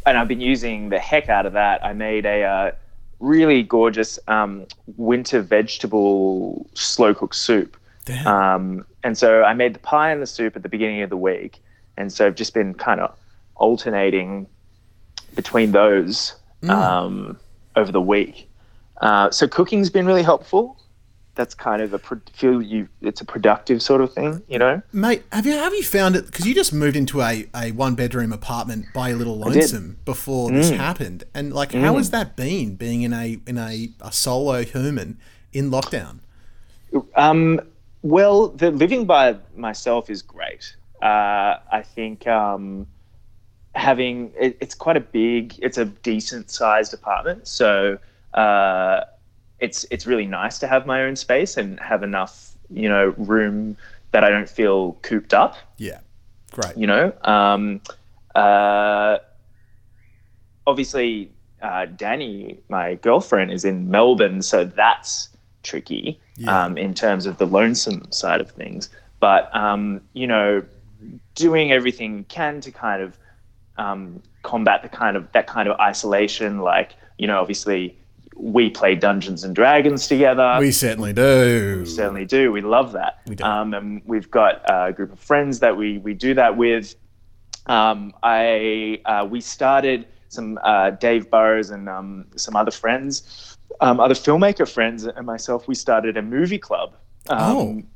[0.07, 2.71] and i've been using the heck out of that i made a uh,
[3.20, 7.76] really gorgeous um, winter vegetable slow cook soup
[8.26, 11.16] um, and so I made the pie and the soup at the beginning of the
[11.16, 11.62] week.
[11.96, 13.14] And so I've just been kind of
[13.56, 14.46] alternating
[15.35, 16.35] between those
[16.68, 17.38] um,
[17.76, 18.48] over the week.
[19.00, 20.78] Uh, so cooking's been really helpful.
[21.40, 24.83] That's kind of a pro- feel you it's a productive sort of thing, you know.
[24.92, 26.26] Mate, have you have you found it?
[26.26, 30.50] Because you just moved into a, a one bedroom apartment by a little lonesome before
[30.50, 30.76] this Mm.
[30.76, 35.16] happened, and like, how has that been being in a in a, a solo human
[35.55, 36.18] in lockdown?
[37.16, 37.59] Um,
[38.03, 40.76] well, the living by myself is great.
[41.00, 42.87] Uh, I think um,
[43.74, 47.96] having it, it's quite a big, it's a decent sized apartment, so
[48.35, 49.00] uh,
[49.61, 53.77] it's it's really nice to have my own space and have enough, you know, room
[54.12, 55.57] that I don't feel cooped up.
[55.77, 56.01] Yeah,
[56.51, 56.77] great.
[56.77, 57.81] You know, um,
[58.35, 59.18] uh,
[60.66, 61.31] obviously,
[61.62, 65.29] uh, Danny, my girlfriend, is in Melbourne, so that's
[65.62, 66.64] tricky Yeah.
[66.64, 68.88] um, in terms of the lonesome side of things.
[69.20, 70.62] But um, you know,
[71.35, 73.18] doing everything you can to kind of
[73.77, 77.96] um, combat the kind of that kind of isolation, like you know, obviously.
[78.42, 80.57] We play Dungeons and Dragons together.
[80.59, 81.81] we certainly do.
[81.81, 82.50] We certainly do.
[82.50, 83.20] We love that.
[83.26, 83.44] We do.
[83.44, 86.94] Um, and we've got a group of friends that we we do that with.
[87.66, 94.00] Um, I uh, we started some uh, Dave Burrows and um, some other friends, um,
[94.00, 95.68] other filmmaker friends, and myself.
[95.68, 96.94] We started a movie club.
[97.29, 97.87] Um,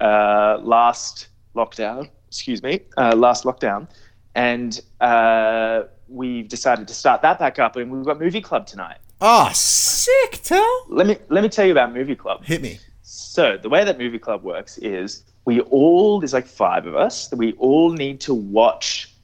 [0.00, 2.10] uh, last lockdown.
[2.26, 2.80] Excuse me.
[2.96, 3.88] Uh, last lockdown,
[4.34, 8.98] and uh, we've decided to start that back up, and we've got movie club tonight.
[9.24, 10.84] Oh, sick, Tel.
[10.88, 12.44] Let me let me tell you about movie club.
[12.44, 12.80] Hit me.
[13.02, 17.28] So the way that movie club works is we all there's like five of us
[17.28, 19.14] that we all need to watch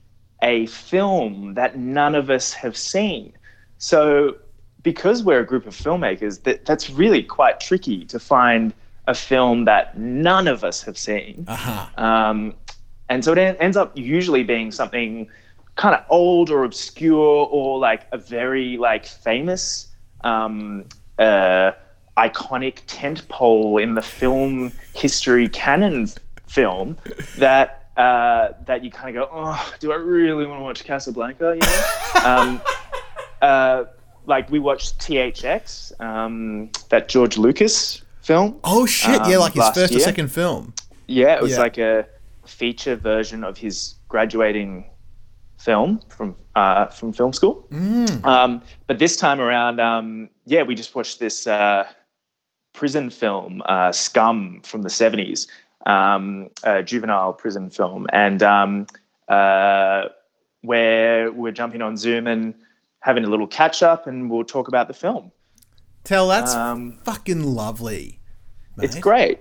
[0.43, 3.33] a film that none of us have seen.
[3.79, 4.37] So
[4.85, 8.73] because we're a group of filmmakers, that that's really quite tricky to find
[9.09, 11.45] a film that none of us have seen.
[11.49, 11.87] Uh-huh.
[12.03, 12.55] Um,
[13.09, 15.29] and so it en- ends up usually being something
[15.79, 19.87] kind of old or obscure or like a very like famous
[20.23, 20.85] um,
[21.21, 21.71] uh,
[22.19, 26.09] iconic tentpole in the film history canon
[26.49, 26.99] film
[27.39, 31.57] that uh, that you kind of go, oh, do I really want to watch Casablanca?
[31.61, 32.27] You know?
[32.29, 32.61] um,
[33.43, 33.85] uh,
[34.27, 38.59] like we watched THX, um, that George Lucas film.
[38.65, 39.21] Oh shit!
[39.27, 40.75] yeah, um, like his first or second film.
[41.07, 41.59] Yeah, it was Yeah.
[41.59, 42.07] like a
[42.47, 44.91] feature version of his graduating
[45.59, 47.67] film from uh, from film school.
[47.71, 48.25] Mm.
[48.25, 51.87] Um, but this time around, um, yeah, we just watched this uh,
[52.73, 55.47] prison film, uh, Scum, from the seventies,
[55.87, 58.87] um, a juvenile prison film, and um,
[59.29, 60.05] uh,
[60.63, 62.55] where we're jumping on Zoom and
[63.01, 65.31] having a little catch up, and we'll talk about the film.
[66.05, 68.21] Tel that's Um, fucking lovely.
[68.81, 69.03] It's mate.
[69.03, 69.39] great.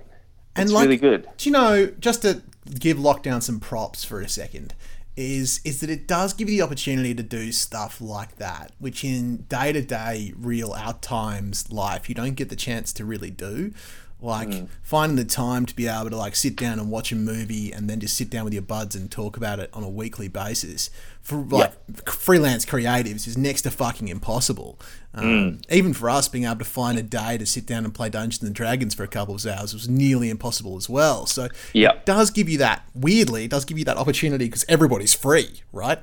[0.54, 1.28] And it's like, really good.
[1.36, 2.42] Do you know, just to
[2.78, 4.74] give lockdown some props for a second,
[5.18, 9.02] is is that it does give you the opportunity to do stuff like that, which
[9.04, 13.30] in day to day, real out times life, you don't get the chance to really
[13.30, 13.74] do.
[14.20, 14.64] Like Hmm.
[14.82, 17.88] finding the time to be able to like sit down and watch a movie and
[17.88, 20.90] then just sit down with your buds and talk about it on a weekly basis
[21.22, 21.72] for like
[22.08, 24.76] freelance creatives is next to fucking impossible.
[25.14, 28.08] Um, Even for us, being able to find a day to sit down and play
[28.08, 31.24] Dungeons and Dragons for a couple of hours was nearly impossible as well.
[31.26, 31.94] So Yep.
[31.98, 35.62] it does give you that weirdly, it does give you that opportunity because everybody's free,
[35.72, 36.00] right?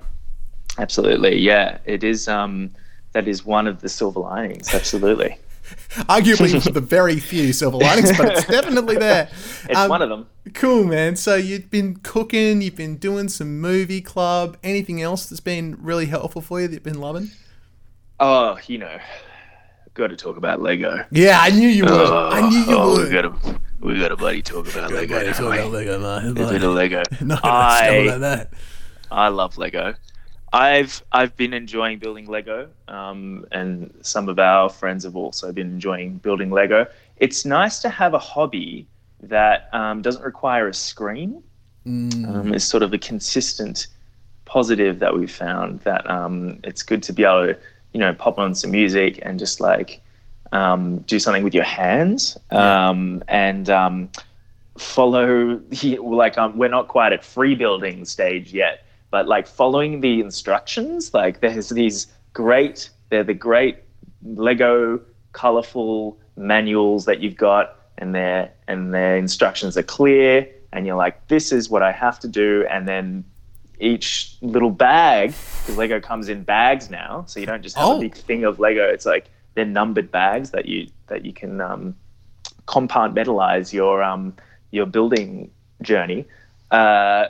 [0.77, 1.77] Absolutely, yeah.
[1.85, 2.27] It is.
[2.27, 2.71] Um,
[3.13, 4.73] that is one of the silver linings.
[4.73, 5.37] Absolutely,
[6.07, 9.29] Arguably the very few silver linings, but it's definitely there.
[9.69, 10.27] it's Um, one of them.
[10.53, 11.15] Cool, man.
[11.15, 14.57] So you've been cooking, you've been doing some movie club.
[14.63, 17.31] Anything else that's been really helpful for you that you've been loving?
[18.19, 18.99] Oh, you know,
[19.95, 21.03] got to talk about Lego.
[21.11, 21.91] Yeah, I knew you would.
[21.91, 23.07] I knew you oh, would.
[23.07, 25.15] we got to, we got to bloody talk about Lego.
[25.15, 26.37] Buddy, don't talk about Lego, man.
[26.37, 27.03] A of Lego.
[27.21, 28.53] No, I- that.
[29.11, 29.95] I love Lego.
[30.55, 35.67] I've I've been enjoying building Lego, um, and some of our friends have also been
[35.67, 36.87] enjoying building Lego.
[37.17, 38.87] It's nice to have a hobby
[39.23, 41.43] that um, doesn't require a screen.
[41.85, 43.87] Um, is sort of a consistent
[44.45, 45.81] positive that we've found.
[45.81, 47.57] That um, it's good to be able to,
[47.91, 50.01] you know, pop on some music and just like
[50.53, 54.09] um, do something with your hands um, and um,
[54.77, 55.61] follow
[55.99, 58.84] like um, we're not quite at free building stage yet
[59.15, 63.75] but like following the instructions like there's these great they're the great
[64.49, 64.99] lego
[65.31, 67.65] colorful manuals that you've got
[67.97, 72.19] and their and their instructions are clear and you're like this is what i have
[72.19, 73.23] to do and then
[73.79, 75.27] each little bag
[75.61, 77.97] because lego comes in bags now so you don't just have Oh.
[77.97, 81.61] a big thing of lego it's like they're numbered bags that you that you can
[81.61, 81.95] um,
[82.67, 84.33] compartmentalize your um
[84.71, 85.49] your building
[85.81, 86.25] journey
[86.71, 87.27] uh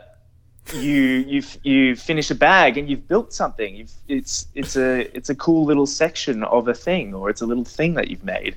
[0.73, 0.93] you
[1.27, 5.35] you you finish a bag and you've built something you've it's it's a it's a
[5.35, 8.55] cool little section of a thing or it's a little thing that you've made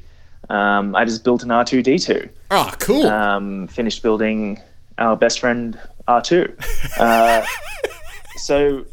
[0.51, 2.29] um, I just built an R2D2.
[2.51, 3.07] Oh, cool.
[3.07, 4.61] Um, finished building
[4.97, 6.99] our best friend R2.
[6.99, 7.44] Uh,
[8.37, 8.85] so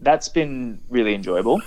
[0.00, 1.60] that's been really enjoyable.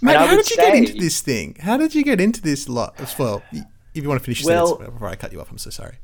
[0.00, 1.56] Mate, how did you get into this thing?
[1.60, 3.42] How did you get into this lot as well?
[3.52, 5.70] If you want to finish your Well- sentence before I cut you off, I'm so
[5.70, 5.96] sorry.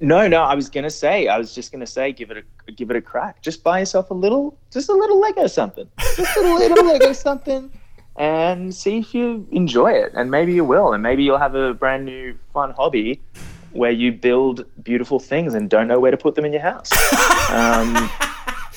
[0.00, 2.90] No, no, I was gonna say, I was just gonna say, give it a give
[2.90, 3.42] it a crack.
[3.42, 7.70] Just buy yourself a little, just a little Lego something, just a little Lego something,
[8.16, 10.12] and see if you enjoy it.
[10.14, 13.20] And maybe you will, and maybe you'll have a brand new fun hobby
[13.72, 16.90] where you build beautiful things and don't know where to put them in your house.
[17.50, 18.08] Um,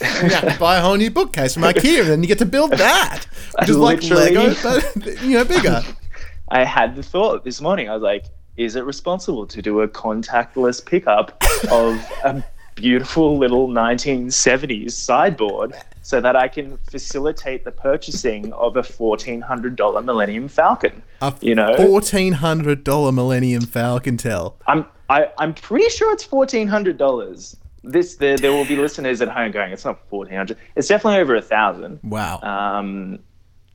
[0.02, 3.26] Yeah, buy a whole new bookcase from IKEA, and then you get to build that,
[3.66, 4.02] just like.
[4.04, 5.84] Lego, but you know, bigger.
[6.50, 7.88] I had the thought this morning.
[7.88, 8.26] I was like,
[8.58, 12.44] is it responsible to do a contactless pickup of a
[12.76, 20.48] beautiful little 1970s sideboard so that I can facilitate the purchasing of a $1,400 Millennium
[20.48, 21.02] Falcon?
[21.22, 21.76] A You know?
[21.78, 24.58] fourteen hundred dollar Millennium Falcon Tel.
[24.68, 27.56] I'm I, I'm pretty sure it's fourteen hundred dollars.
[27.84, 30.58] This there there will be listeners at home going, it's not fourteen hundred.
[30.76, 32.00] It's definitely over a thousand.
[32.04, 32.40] Wow.
[32.42, 33.20] Um,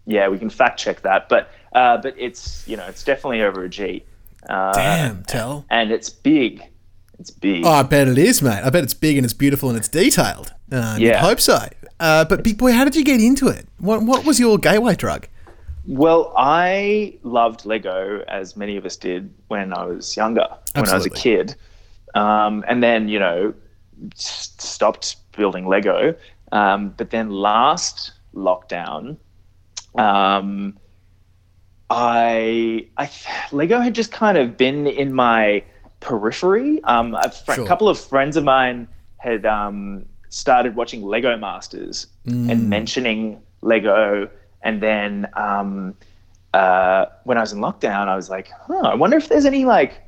[0.06, 3.64] yeah, we can fact check that, but uh, but it's you know it's definitely over
[3.64, 4.04] a G.
[4.48, 5.64] Uh, Damn, Tel.
[5.70, 6.62] and it's big.
[7.18, 7.64] It's big.
[7.64, 8.60] Oh, I bet it is, mate.
[8.62, 10.52] I bet it's big and it's beautiful and it's detailed.
[10.70, 11.12] Uh, yeah.
[11.12, 11.20] Yeah.
[11.20, 11.58] hope so.
[11.98, 13.66] Uh, but big boy, how did you get into it?
[13.78, 15.26] What What was your gateway drug?
[15.86, 20.94] Well, I loved Lego as many of us did when I was younger, when I
[20.94, 21.54] was a kid.
[22.14, 23.54] Um, and then, you know,
[24.14, 26.14] stopped building Lego.
[26.52, 29.16] Um, but then last lockdown,
[29.96, 30.76] um,
[31.90, 33.10] I, I,
[33.52, 35.62] Lego had just kind of been in my
[36.00, 36.82] periphery.
[36.84, 37.66] Um, a fr- Sure.
[37.66, 44.28] couple of friends of mine had um, started watching Lego Masters and mentioning Lego.
[44.62, 45.94] And then um,
[46.54, 49.64] uh, when I was in lockdown, I was like, huh, I wonder if there's any
[49.64, 50.02] like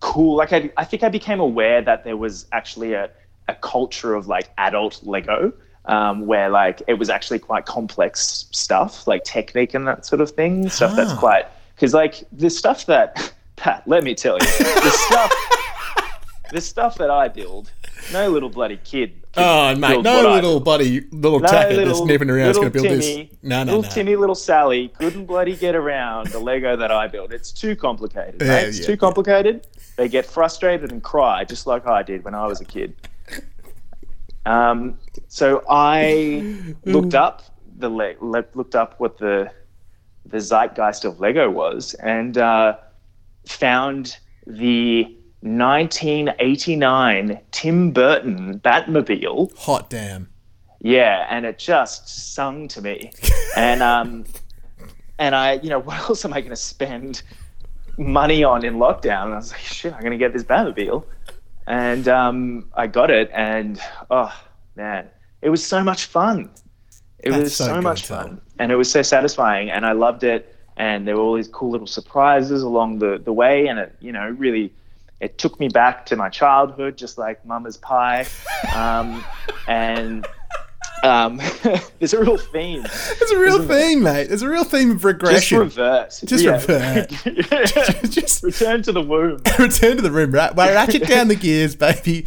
[0.00, 3.10] cool, like I, I think I became aware that there was actually a,
[3.48, 5.52] a culture of like adult Lego.
[5.88, 10.30] Um, where like it was actually quite complex stuff, like Technic and that sort of
[10.32, 11.16] thing, stuff that's Ah.
[11.18, 11.46] quite
[11.76, 15.32] because like the stuff that Pat, let me tell you, the stuff,
[16.52, 17.70] the stuff that I build,
[18.12, 19.12] no little bloody kid.
[19.38, 22.72] Oh, mate, no little buddy, little No tacker that's little- sniffing around is going to
[22.72, 23.38] build Timmy, this.
[23.42, 23.88] No, no, little no.
[23.94, 27.32] Timmy, little Sally couldn't bloody get around the Lego that I built.
[27.32, 28.40] It's too complicated.
[28.42, 28.96] Yeah, it's yeah, too yeah.
[28.96, 29.66] complicated.
[29.96, 32.94] They get frustrated and cry, just like I did when I was a kid.
[34.46, 37.42] Um, so I looked up
[37.78, 39.50] the le- le- looked up what the
[40.24, 42.76] the zeitgeist of Lego was, and uh,
[43.44, 45.04] found the
[45.40, 49.56] 1989 Tim Burton Batmobile.
[49.58, 50.28] Hot damn.
[50.80, 53.10] Yeah, and it just sung to me.
[53.56, 54.24] and um
[55.18, 57.22] and I, you know, what else am I gonna spend
[57.98, 59.24] money on in lockdown?
[59.24, 61.04] And I was like, shit, I'm gonna get this Batmobile.
[61.66, 64.32] And um I got it and oh
[64.76, 65.08] man,
[65.42, 66.50] it was so much fun.
[67.18, 68.40] It That's was so so, much fun.
[68.58, 70.54] And it was so satisfying and I loved it.
[70.76, 74.12] And there were all these cool little surprises along the, the way and it, you
[74.12, 74.72] know, really
[75.20, 78.26] it took me back to my childhood, just like Mama's Pie.
[78.74, 79.24] Um,
[79.66, 80.26] and
[81.06, 81.36] um,
[81.98, 82.82] there's a real theme.
[82.84, 84.30] It's a real theme, mate.
[84.30, 85.62] It's a real theme of regression.
[85.64, 86.20] Just reverse.
[86.22, 86.52] Just Yeah.
[86.52, 87.08] revert.
[88.10, 89.40] Just Return to the womb.
[89.58, 90.54] return to the room, right?
[90.54, 92.26] Well, ratchet down the gears, baby.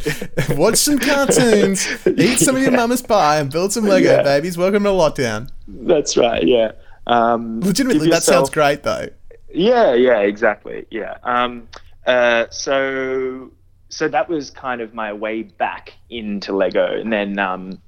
[0.50, 4.22] Watch some cartoons, eat some of your mama's pie, and build some Lego, Yeah.
[4.22, 4.56] babies.
[4.58, 5.50] Welcome to lockdown.
[5.68, 6.42] That's right.
[6.46, 6.72] Yeah.
[7.06, 9.08] Um, Legitimately, give that sounds great, though.
[9.52, 10.86] Yeah, yeah, exactly.
[10.90, 11.16] Yeah.
[11.24, 11.68] Um,
[12.06, 13.50] uh, so,
[13.88, 17.80] so that was kind of my way back into Lego, and then, um,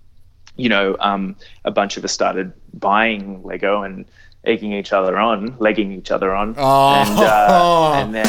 [0.56, 4.04] you know, um, a bunch of us started buying Lego and
[4.44, 6.94] egging each other on, legging each other on, Oh.
[6.94, 8.26] and, uh, and then.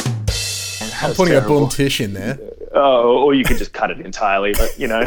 [0.80, 1.60] And I'm putting a terrible.
[1.60, 2.38] boom tish in there.
[2.72, 5.00] Oh, or you could just cut it entirely, but you know.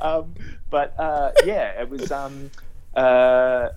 [0.00, 0.34] um,
[0.70, 2.10] but uh, yeah, it was.
[2.10, 2.50] Um,
[2.94, 3.68] uh,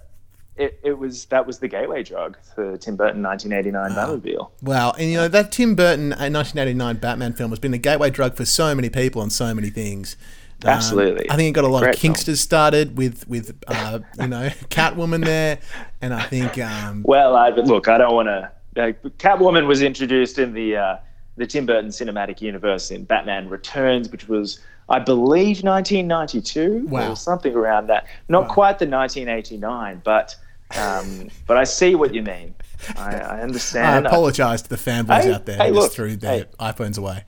[0.55, 4.49] it, it was that was the gateway drug for Tim Burton 1989 Batmobile.
[4.61, 8.09] Wow, and you know that Tim Burton uh, 1989 Batman film has been the gateway
[8.09, 10.17] drug for so many people on so many things.
[10.65, 11.29] Um, Absolutely.
[11.31, 12.13] I think it got a lot Great of film.
[12.13, 15.59] Kingsters started with with uh, you know Catwoman there,
[16.01, 18.51] and I think um, Well, I, look, I don't want to.
[18.75, 20.97] Uh, Catwoman was introduced in the uh,
[21.37, 27.11] the Tim Burton cinematic universe in Batman Returns, which was, I believe, 1992 Wow.
[27.11, 28.07] or something around that.
[28.27, 30.35] Not quite the 1989, but
[30.77, 32.53] um, but I see what you mean.
[32.95, 36.39] I, I I apologise to the fanboys Hey, out there hey, who just threw their
[36.39, 36.45] hey.
[36.59, 37.23] iPhones away.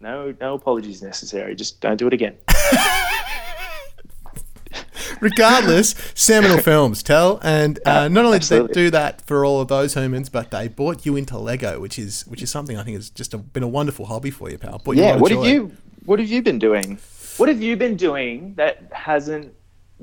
[0.00, 1.54] No, no apologies necessary.
[1.54, 2.36] Just don't do it again.
[5.20, 9.66] Regardless, seminal films Tel, and uh, not only did they do that for all of
[9.66, 12.96] those humans, but they brought you into Lego, which is which is something I think
[12.96, 14.78] has just a, been a wonderful hobby for you, pal.
[14.78, 15.14] Brought you a lot yeah.
[15.16, 15.48] of What have joy.
[15.48, 15.72] you
[16.04, 16.98] What have you been doing?
[17.38, 19.52] What have you been doing that hasn't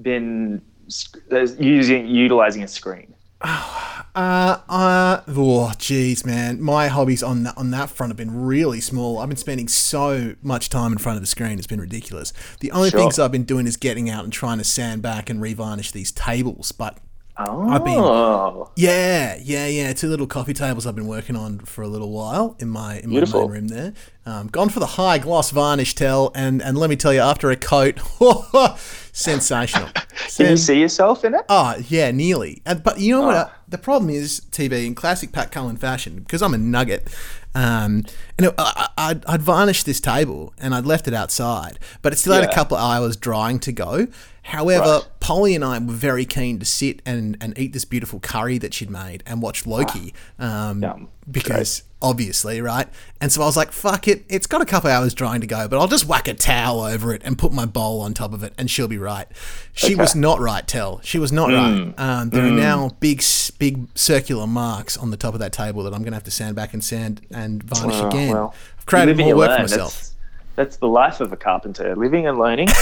[0.01, 3.14] been sc- that's using utilizing a screen?
[4.15, 6.61] Uh, uh, oh, jeez, man.
[6.61, 9.19] My hobbies on that, on that front have been really small.
[9.19, 11.57] I've been spending so much time in front of the screen.
[11.57, 12.31] It's been ridiculous.
[12.61, 13.01] The only Sure.
[13.01, 16.13] things I've been doing is getting out and trying to sand back and revarnish these
[16.13, 16.71] tables.
[16.71, 16.97] But
[17.37, 17.97] Oh, I've been,
[18.77, 19.91] yeah, yeah, yeah.
[19.91, 23.09] Two little coffee tables I've been working on for a little while in my in
[23.09, 23.93] my main room there.
[24.25, 27.51] Um, gone for the high gloss varnish Tel, and and let me tell you, after
[27.51, 27.99] a coat,
[29.11, 29.89] sensational.
[30.37, 31.41] Can you see yourself in it?
[31.49, 32.61] Oh, yeah, nearly.
[32.65, 33.35] And, but you know what?
[33.35, 33.39] Oh.
[33.39, 37.09] uh, the problem is, TB, in classic Pat Cullen fashion, because I'm a nugget,
[37.55, 38.03] um,
[38.37, 42.17] you know, I, I'd, I'd varnished this table and I'd left it outside, but it
[42.17, 44.07] still had a couple of hours drying to go.
[44.47, 45.03] However, Right.
[45.19, 48.75] Polly and I were very keen to sit and, and eat this beautiful curry that
[48.75, 50.13] she'd made and watch Loki.
[50.37, 52.87] Um, because obviously, right?
[53.19, 55.67] And so I was like, fuck it, it's got a couple hours drying to go,
[55.67, 58.43] but I'll just whack a towel over it and put my bowl on top of
[58.43, 59.27] it and she'll be right.
[59.73, 61.01] She was not right, Tel.
[61.03, 61.91] She was not right.
[61.97, 63.23] Um, there are now big,
[63.57, 66.31] big circular marks on the top of that table that I'm going to have to
[66.31, 68.31] sand back and sand and varnish Oh, again.
[68.31, 69.93] well, I've created more work for myself.
[69.93, 70.11] That's,
[70.55, 72.69] that's the life of a carpenter: living and learning.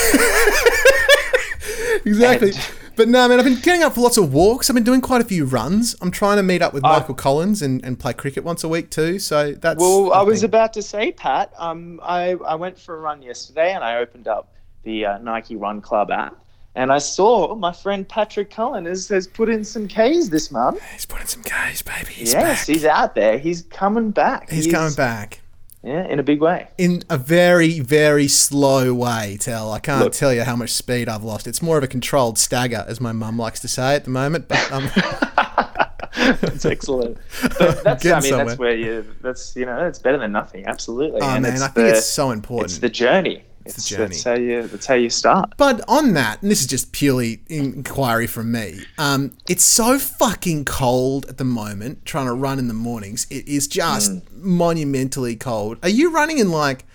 [2.06, 2.50] Exactly.
[2.52, 2.60] And-
[2.96, 4.70] But no, man, I've been getting out for lots of walks.
[4.70, 5.96] I've been doing quite a few runs.
[6.00, 8.92] I'm trying to meet up with Michael Collins and, and play cricket once a week
[8.92, 9.18] too.
[9.18, 9.80] So that's.
[9.80, 11.52] Well, I was about to say, Pat.
[11.58, 15.56] Um, I I went for a run yesterday, and I opened up the uh, Nike
[15.56, 16.36] Run Club app,
[16.76, 20.80] and I saw my friend Patrick Cullen has, has put in some K's this month.
[20.92, 22.12] He's putting some K's, baby.
[22.14, 22.76] He's yes, back.
[22.76, 23.40] he's out there.
[23.40, 24.52] He's coming back.
[24.52, 25.40] He's coming back.
[25.84, 26.70] Yeah, in a big way.
[26.78, 29.72] in a very, very slow way, Tel.
[29.72, 30.14] I can't Look.
[30.14, 31.46] tell you how much speed I've lost.
[31.46, 34.48] It's more of a controlled stagger, as my mum likes to say at the moment.
[34.48, 34.90] But um,
[36.42, 37.18] That's excellent.
[37.60, 38.46] But that's I mean somewhere.
[38.46, 40.66] that's where you that's you know it's better than nothing.
[40.66, 41.20] Absolutely.
[41.22, 42.72] oh And man, I think it's so important.
[42.72, 43.44] It's the journey.
[43.66, 44.10] It's It's the journey.
[44.10, 45.54] That's how you that's how you start.
[45.58, 50.66] But on that, and this is just purely inquiry from me, um, it's so fucking
[50.66, 53.26] cold at the moment trying to run in the mornings.
[53.30, 54.22] It is just Mm.
[54.36, 55.78] monumentally cold.
[55.84, 56.86] Are you running in like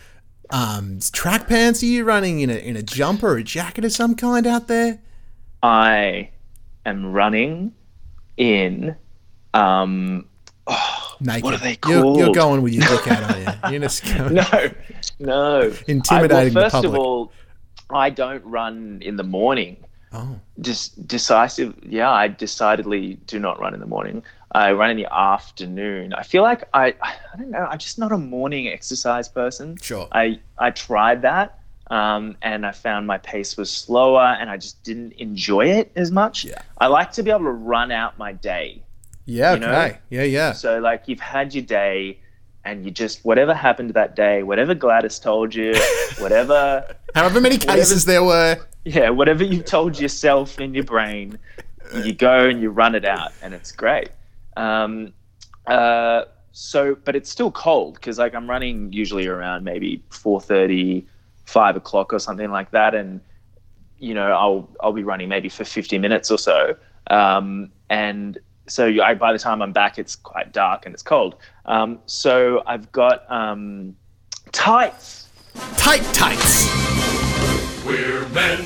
[0.50, 1.82] um, track pants?
[1.82, 4.66] Are you running in a, in a jumper or a jacket of some kind out
[4.68, 5.00] there?
[5.62, 6.30] I
[6.86, 7.72] am running
[8.36, 8.94] in
[9.54, 10.27] um
[11.20, 11.44] Naked.
[11.44, 13.70] What are they You're, you're going with your dick out, are you?
[13.72, 14.70] You're just going, no,
[15.18, 15.72] no.
[15.86, 17.32] Intimidating I, well, first of all,
[17.90, 19.78] I don't run in the morning.
[20.12, 20.38] Oh.
[20.60, 21.74] Just decisive.
[21.82, 24.22] Yeah, I decidedly do not run in the morning.
[24.52, 26.14] I run in the afternoon.
[26.14, 27.66] I feel like I, I don't know.
[27.70, 29.76] I'm just not a morning exercise person.
[29.82, 30.08] Sure.
[30.12, 31.60] I I tried that,
[31.90, 36.10] um, and I found my pace was slower, and I just didn't enjoy it as
[36.10, 36.44] much.
[36.44, 36.62] Yeah.
[36.78, 38.82] I like to be able to run out my day.
[39.28, 39.68] Yeah, You know?
[39.72, 39.98] okay.
[40.08, 40.52] Yeah, yeah.
[40.52, 42.18] So like you've had your day
[42.64, 45.74] and you just whatever happened that day, whatever Gladys told you,
[46.18, 48.56] whatever However many cases there were.
[48.86, 51.38] yeah, whatever you told yourself in your brain,
[52.02, 54.08] you go and you run it out and it's great.
[54.56, 55.12] Um,
[55.66, 56.22] uh,
[56.52, 61.04] so but it's still cold because like I'm running usually around maybe 4:30,
[61.44, 63.20] 5 o'clock or something like that and
[63.98, 66.76] you know I'll I'll be running maybe for 50 minutes or so.
[67.10, 68.38] Um, and
[68.68, 71.36] so you- I, by the time I'm back, it's quite dark and it's cold.
[71.66, 73.96] Um, so I've got um,
[74.52, 75.28] tights.
[75.76, 76.66] Tight tights.
[77.84, 78.64] We're men,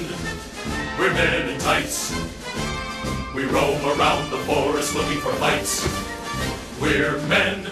[0.99, 2.13] we're men in tights.
[3.35, 5.89] We roam around the forest looking for fights.
[6.81, 7.67] We're men.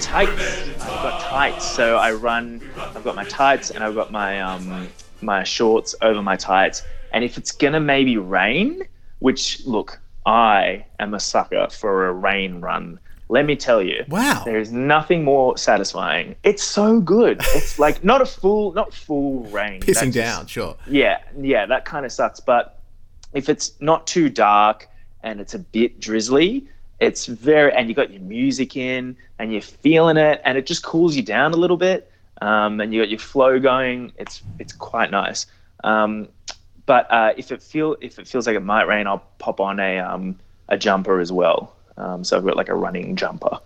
[0.00, 0.68] tights.
[0.80, 1.64] I've got tights.
[1.70, 2.60] So I run.
[2.76, 4.88] I've got my tights and I've got my um
[5.22, 6.82] my shorts over my tights.
[7.12, 8.82] And if it's gonna maybe rain,
[9.20, 12.98] which look, I am a sucker for a rain run.
[13.28, 14.04] Let me tell you.
[14.08, 14.42] Wow.
[14.44, 16.36] There is nothing more satisfying.
[16.44, 17.40] It's so good.
[17.54, 19.80] It's like not a full, not full rain.
[19.80, 20.76] Pissing down, sure.
[20.86, 22.40] yeah, yeah, that kind of sucks.
[22.40, 22.78] But
[23.32, 24.88] if it's not too dark
[25.22, 26.68] and it's a bit drizzly,
[27.00, 30.82] it's very, and you got your music in and you're feeling it, and it just
[30.84, 32.10] cools you down a little bit.
[32.40, 34.12] Um, and you got your flow going.
[34.18, 35.46] It's it's quite nice.
[35.84, 36.28] Um,
[36.92, 39.80] but uh, if it feel if it feels like it might rain, I'll pop on
[39.80, 40.38] a um,
[40.68, 41.74] a jumper as well.
[41.96, 43.58] Um, so I've got like a running jumper.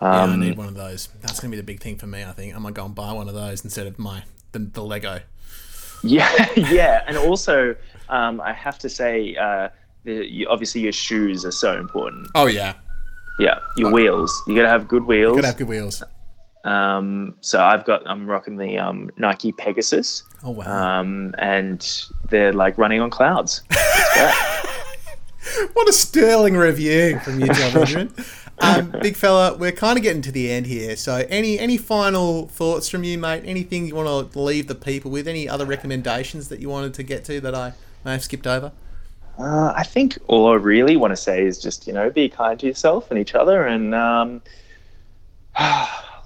[0.00, 1.08] Yeah, I Um, need one of those.
[1.20, 2.24] That's gonna be the big thing for me.
[2.24, 4.82] I think I'm gonna go and buy one of those instead of my the, the
[4.82, 5.20] Lego.
[6.02, 7.76] Yeah, yeah, and also
[8.08, 9.68] um, I have to say, uh,
[10.02, 12.26] the, you, obviously your shoes are so important.
[12.34, 12.74] Oh yeah,
[13.38, 14.42] Yeah, your wheels.
[14.48, 15.36] You gotta have good wheels.
[15.36, 16.02] You gotta have good wheels.
[16.64, 21.00] Um, so I've got I'm rocking the um, Nike Pegasus, Oh wow.
[21.00, 23.62] um, and they're like running on clouds.
[25.72, 28.14] What a sterling review from you, John Benjamin.
[28.58, 30.94] Um, big fella, we're kind of getting to the end here.
[30.94, 33.42] So, any any final thoughts from you, mate?
[33.44, 35.26] Anything you want to leave the people with?
[35.26, 37.72] Any other recommendations that you wanted to get to that I
[38.04, 38.70] may have skipped over?
[39.36, 42.60] Uh, I think all I really want to say is just you know be kind
[42.60, 44.42] to yourself and each other, and um,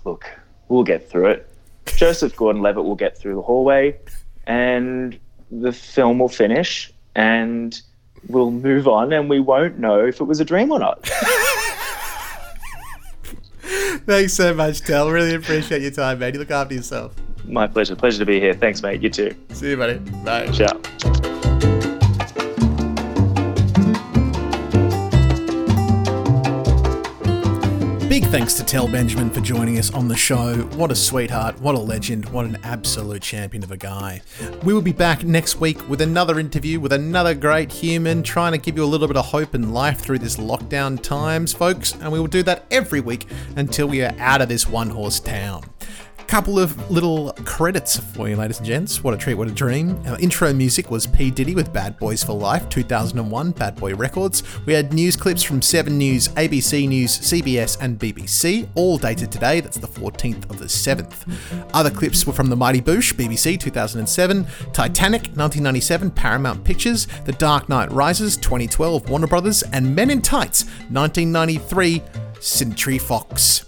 [0.07, 0.31] look,
[0.69, 1.51] we'll get through it.
[1.85, 3.99] Joseph Gordon-Levitt will get through the hallway,
[4.47, 5.19] and
[5.51, 7.81] the film will finish, and
[8.29, 11.07] we'll move on, and we won't know if it was a dream or not.
[14.07, 15.11] Thanks so much, Tel.
[15.11, 16.35] Really appreciate your time, mate.
[16.35, 17.15] You look after yourself.
[17.45, 17.97] My pleasure.
[17.97, 18.55] Pleasure to be here.
[18.55, 19.03] Thanks, mate.
[19.03, 19.35] You too.
[19.51, 19.99] See you, buddy.
[20.25, 20.49] Bye.
[20.53, 21.36] Ciao.
[28.27, 30.57] Thanks to Tel Benjamin for joining us on the show.
[30.75, 34.21] What a sweetheart, what a legend, what an absolute champion of a guy.
[34.65, 38.59] We will be back next week with another interview with another great human, trying to
[38.59, 42.11] give you a little bit of hope and life through this lockdown times, folks, and
[42.11, 45.63] we will do that every week until we are out of this one horse town
[46.27, 49.03] couple of little credits for you, ladies and gents.
[49.03, 50.01] What a treat, what a dream.
[50.07, 51.31] Our intro music was P.
[51.31, 54.43] Diddy with Bad Boys for Life, 2001, Bad Boy Records.
[54.67, 59.61] We had news clips from 7 News, ABC News, CBS, and BBC, all dated today.
[59.61, 61.33] That's the 14th of the 7th.
[61.73, 67.69] Other clips were from The Mighty Boosh, BBC, 2007, Titanic, 1997, Paramount Pictures, The Dark
[67.69, 72.03] Knight Rises, 2012, Warner Brothers, and Men in Tights, 1993,
[72.41, 73.65] Century Fox.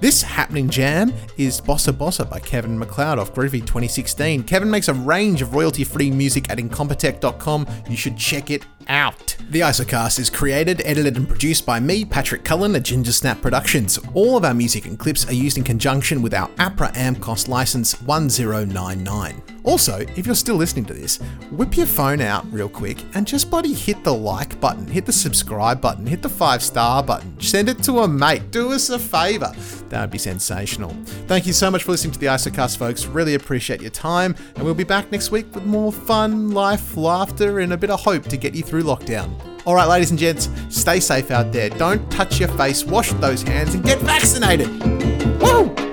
[0.00, 4.44] This happening jam is Bossa Bossa by Kevin MacLeod off Groovy 2016.
[4.44, 7.66] Kevin makes a range of royalty free music at Incompetech.com.
[7.86, 9.36] You should check it out.
[9.50, 13.98] The Isocast is created, edited, and produced by me, Patrick Cullen at Ginger Snap Productions.
[14.14, 18.00] All of our music and clips are used in conjunction with our APRA AMCOS license
[18.00, 19.42] 1099.
[19.64, 21.18] Also, if you're still listening to this,
[21.50, 25.12] whip your phone out real quick and just bloody hit the like button, hit the
[25.12, 28.98] subscribe button, hit the five star button, send it to a mate, do us a
[28.98, 29.52] favour.
[29.88, 30.90] That would be sensational.
[31.26, 33.06] Thank you so much for listening to the Isocast, folks.
[33.06, 37.60] Really appreciate your time, and we'll be back next week with more fun, life, laughter,
[37.60, 39.30] and a bit of hope to get you through lockdown.
[39.66, 41.68] All right, ladies and gents, stay safe out there.
[41.70, 44.68] Don't touch your face, wash those hands, and get vaccinated.
[45.40, 45.89] Woo!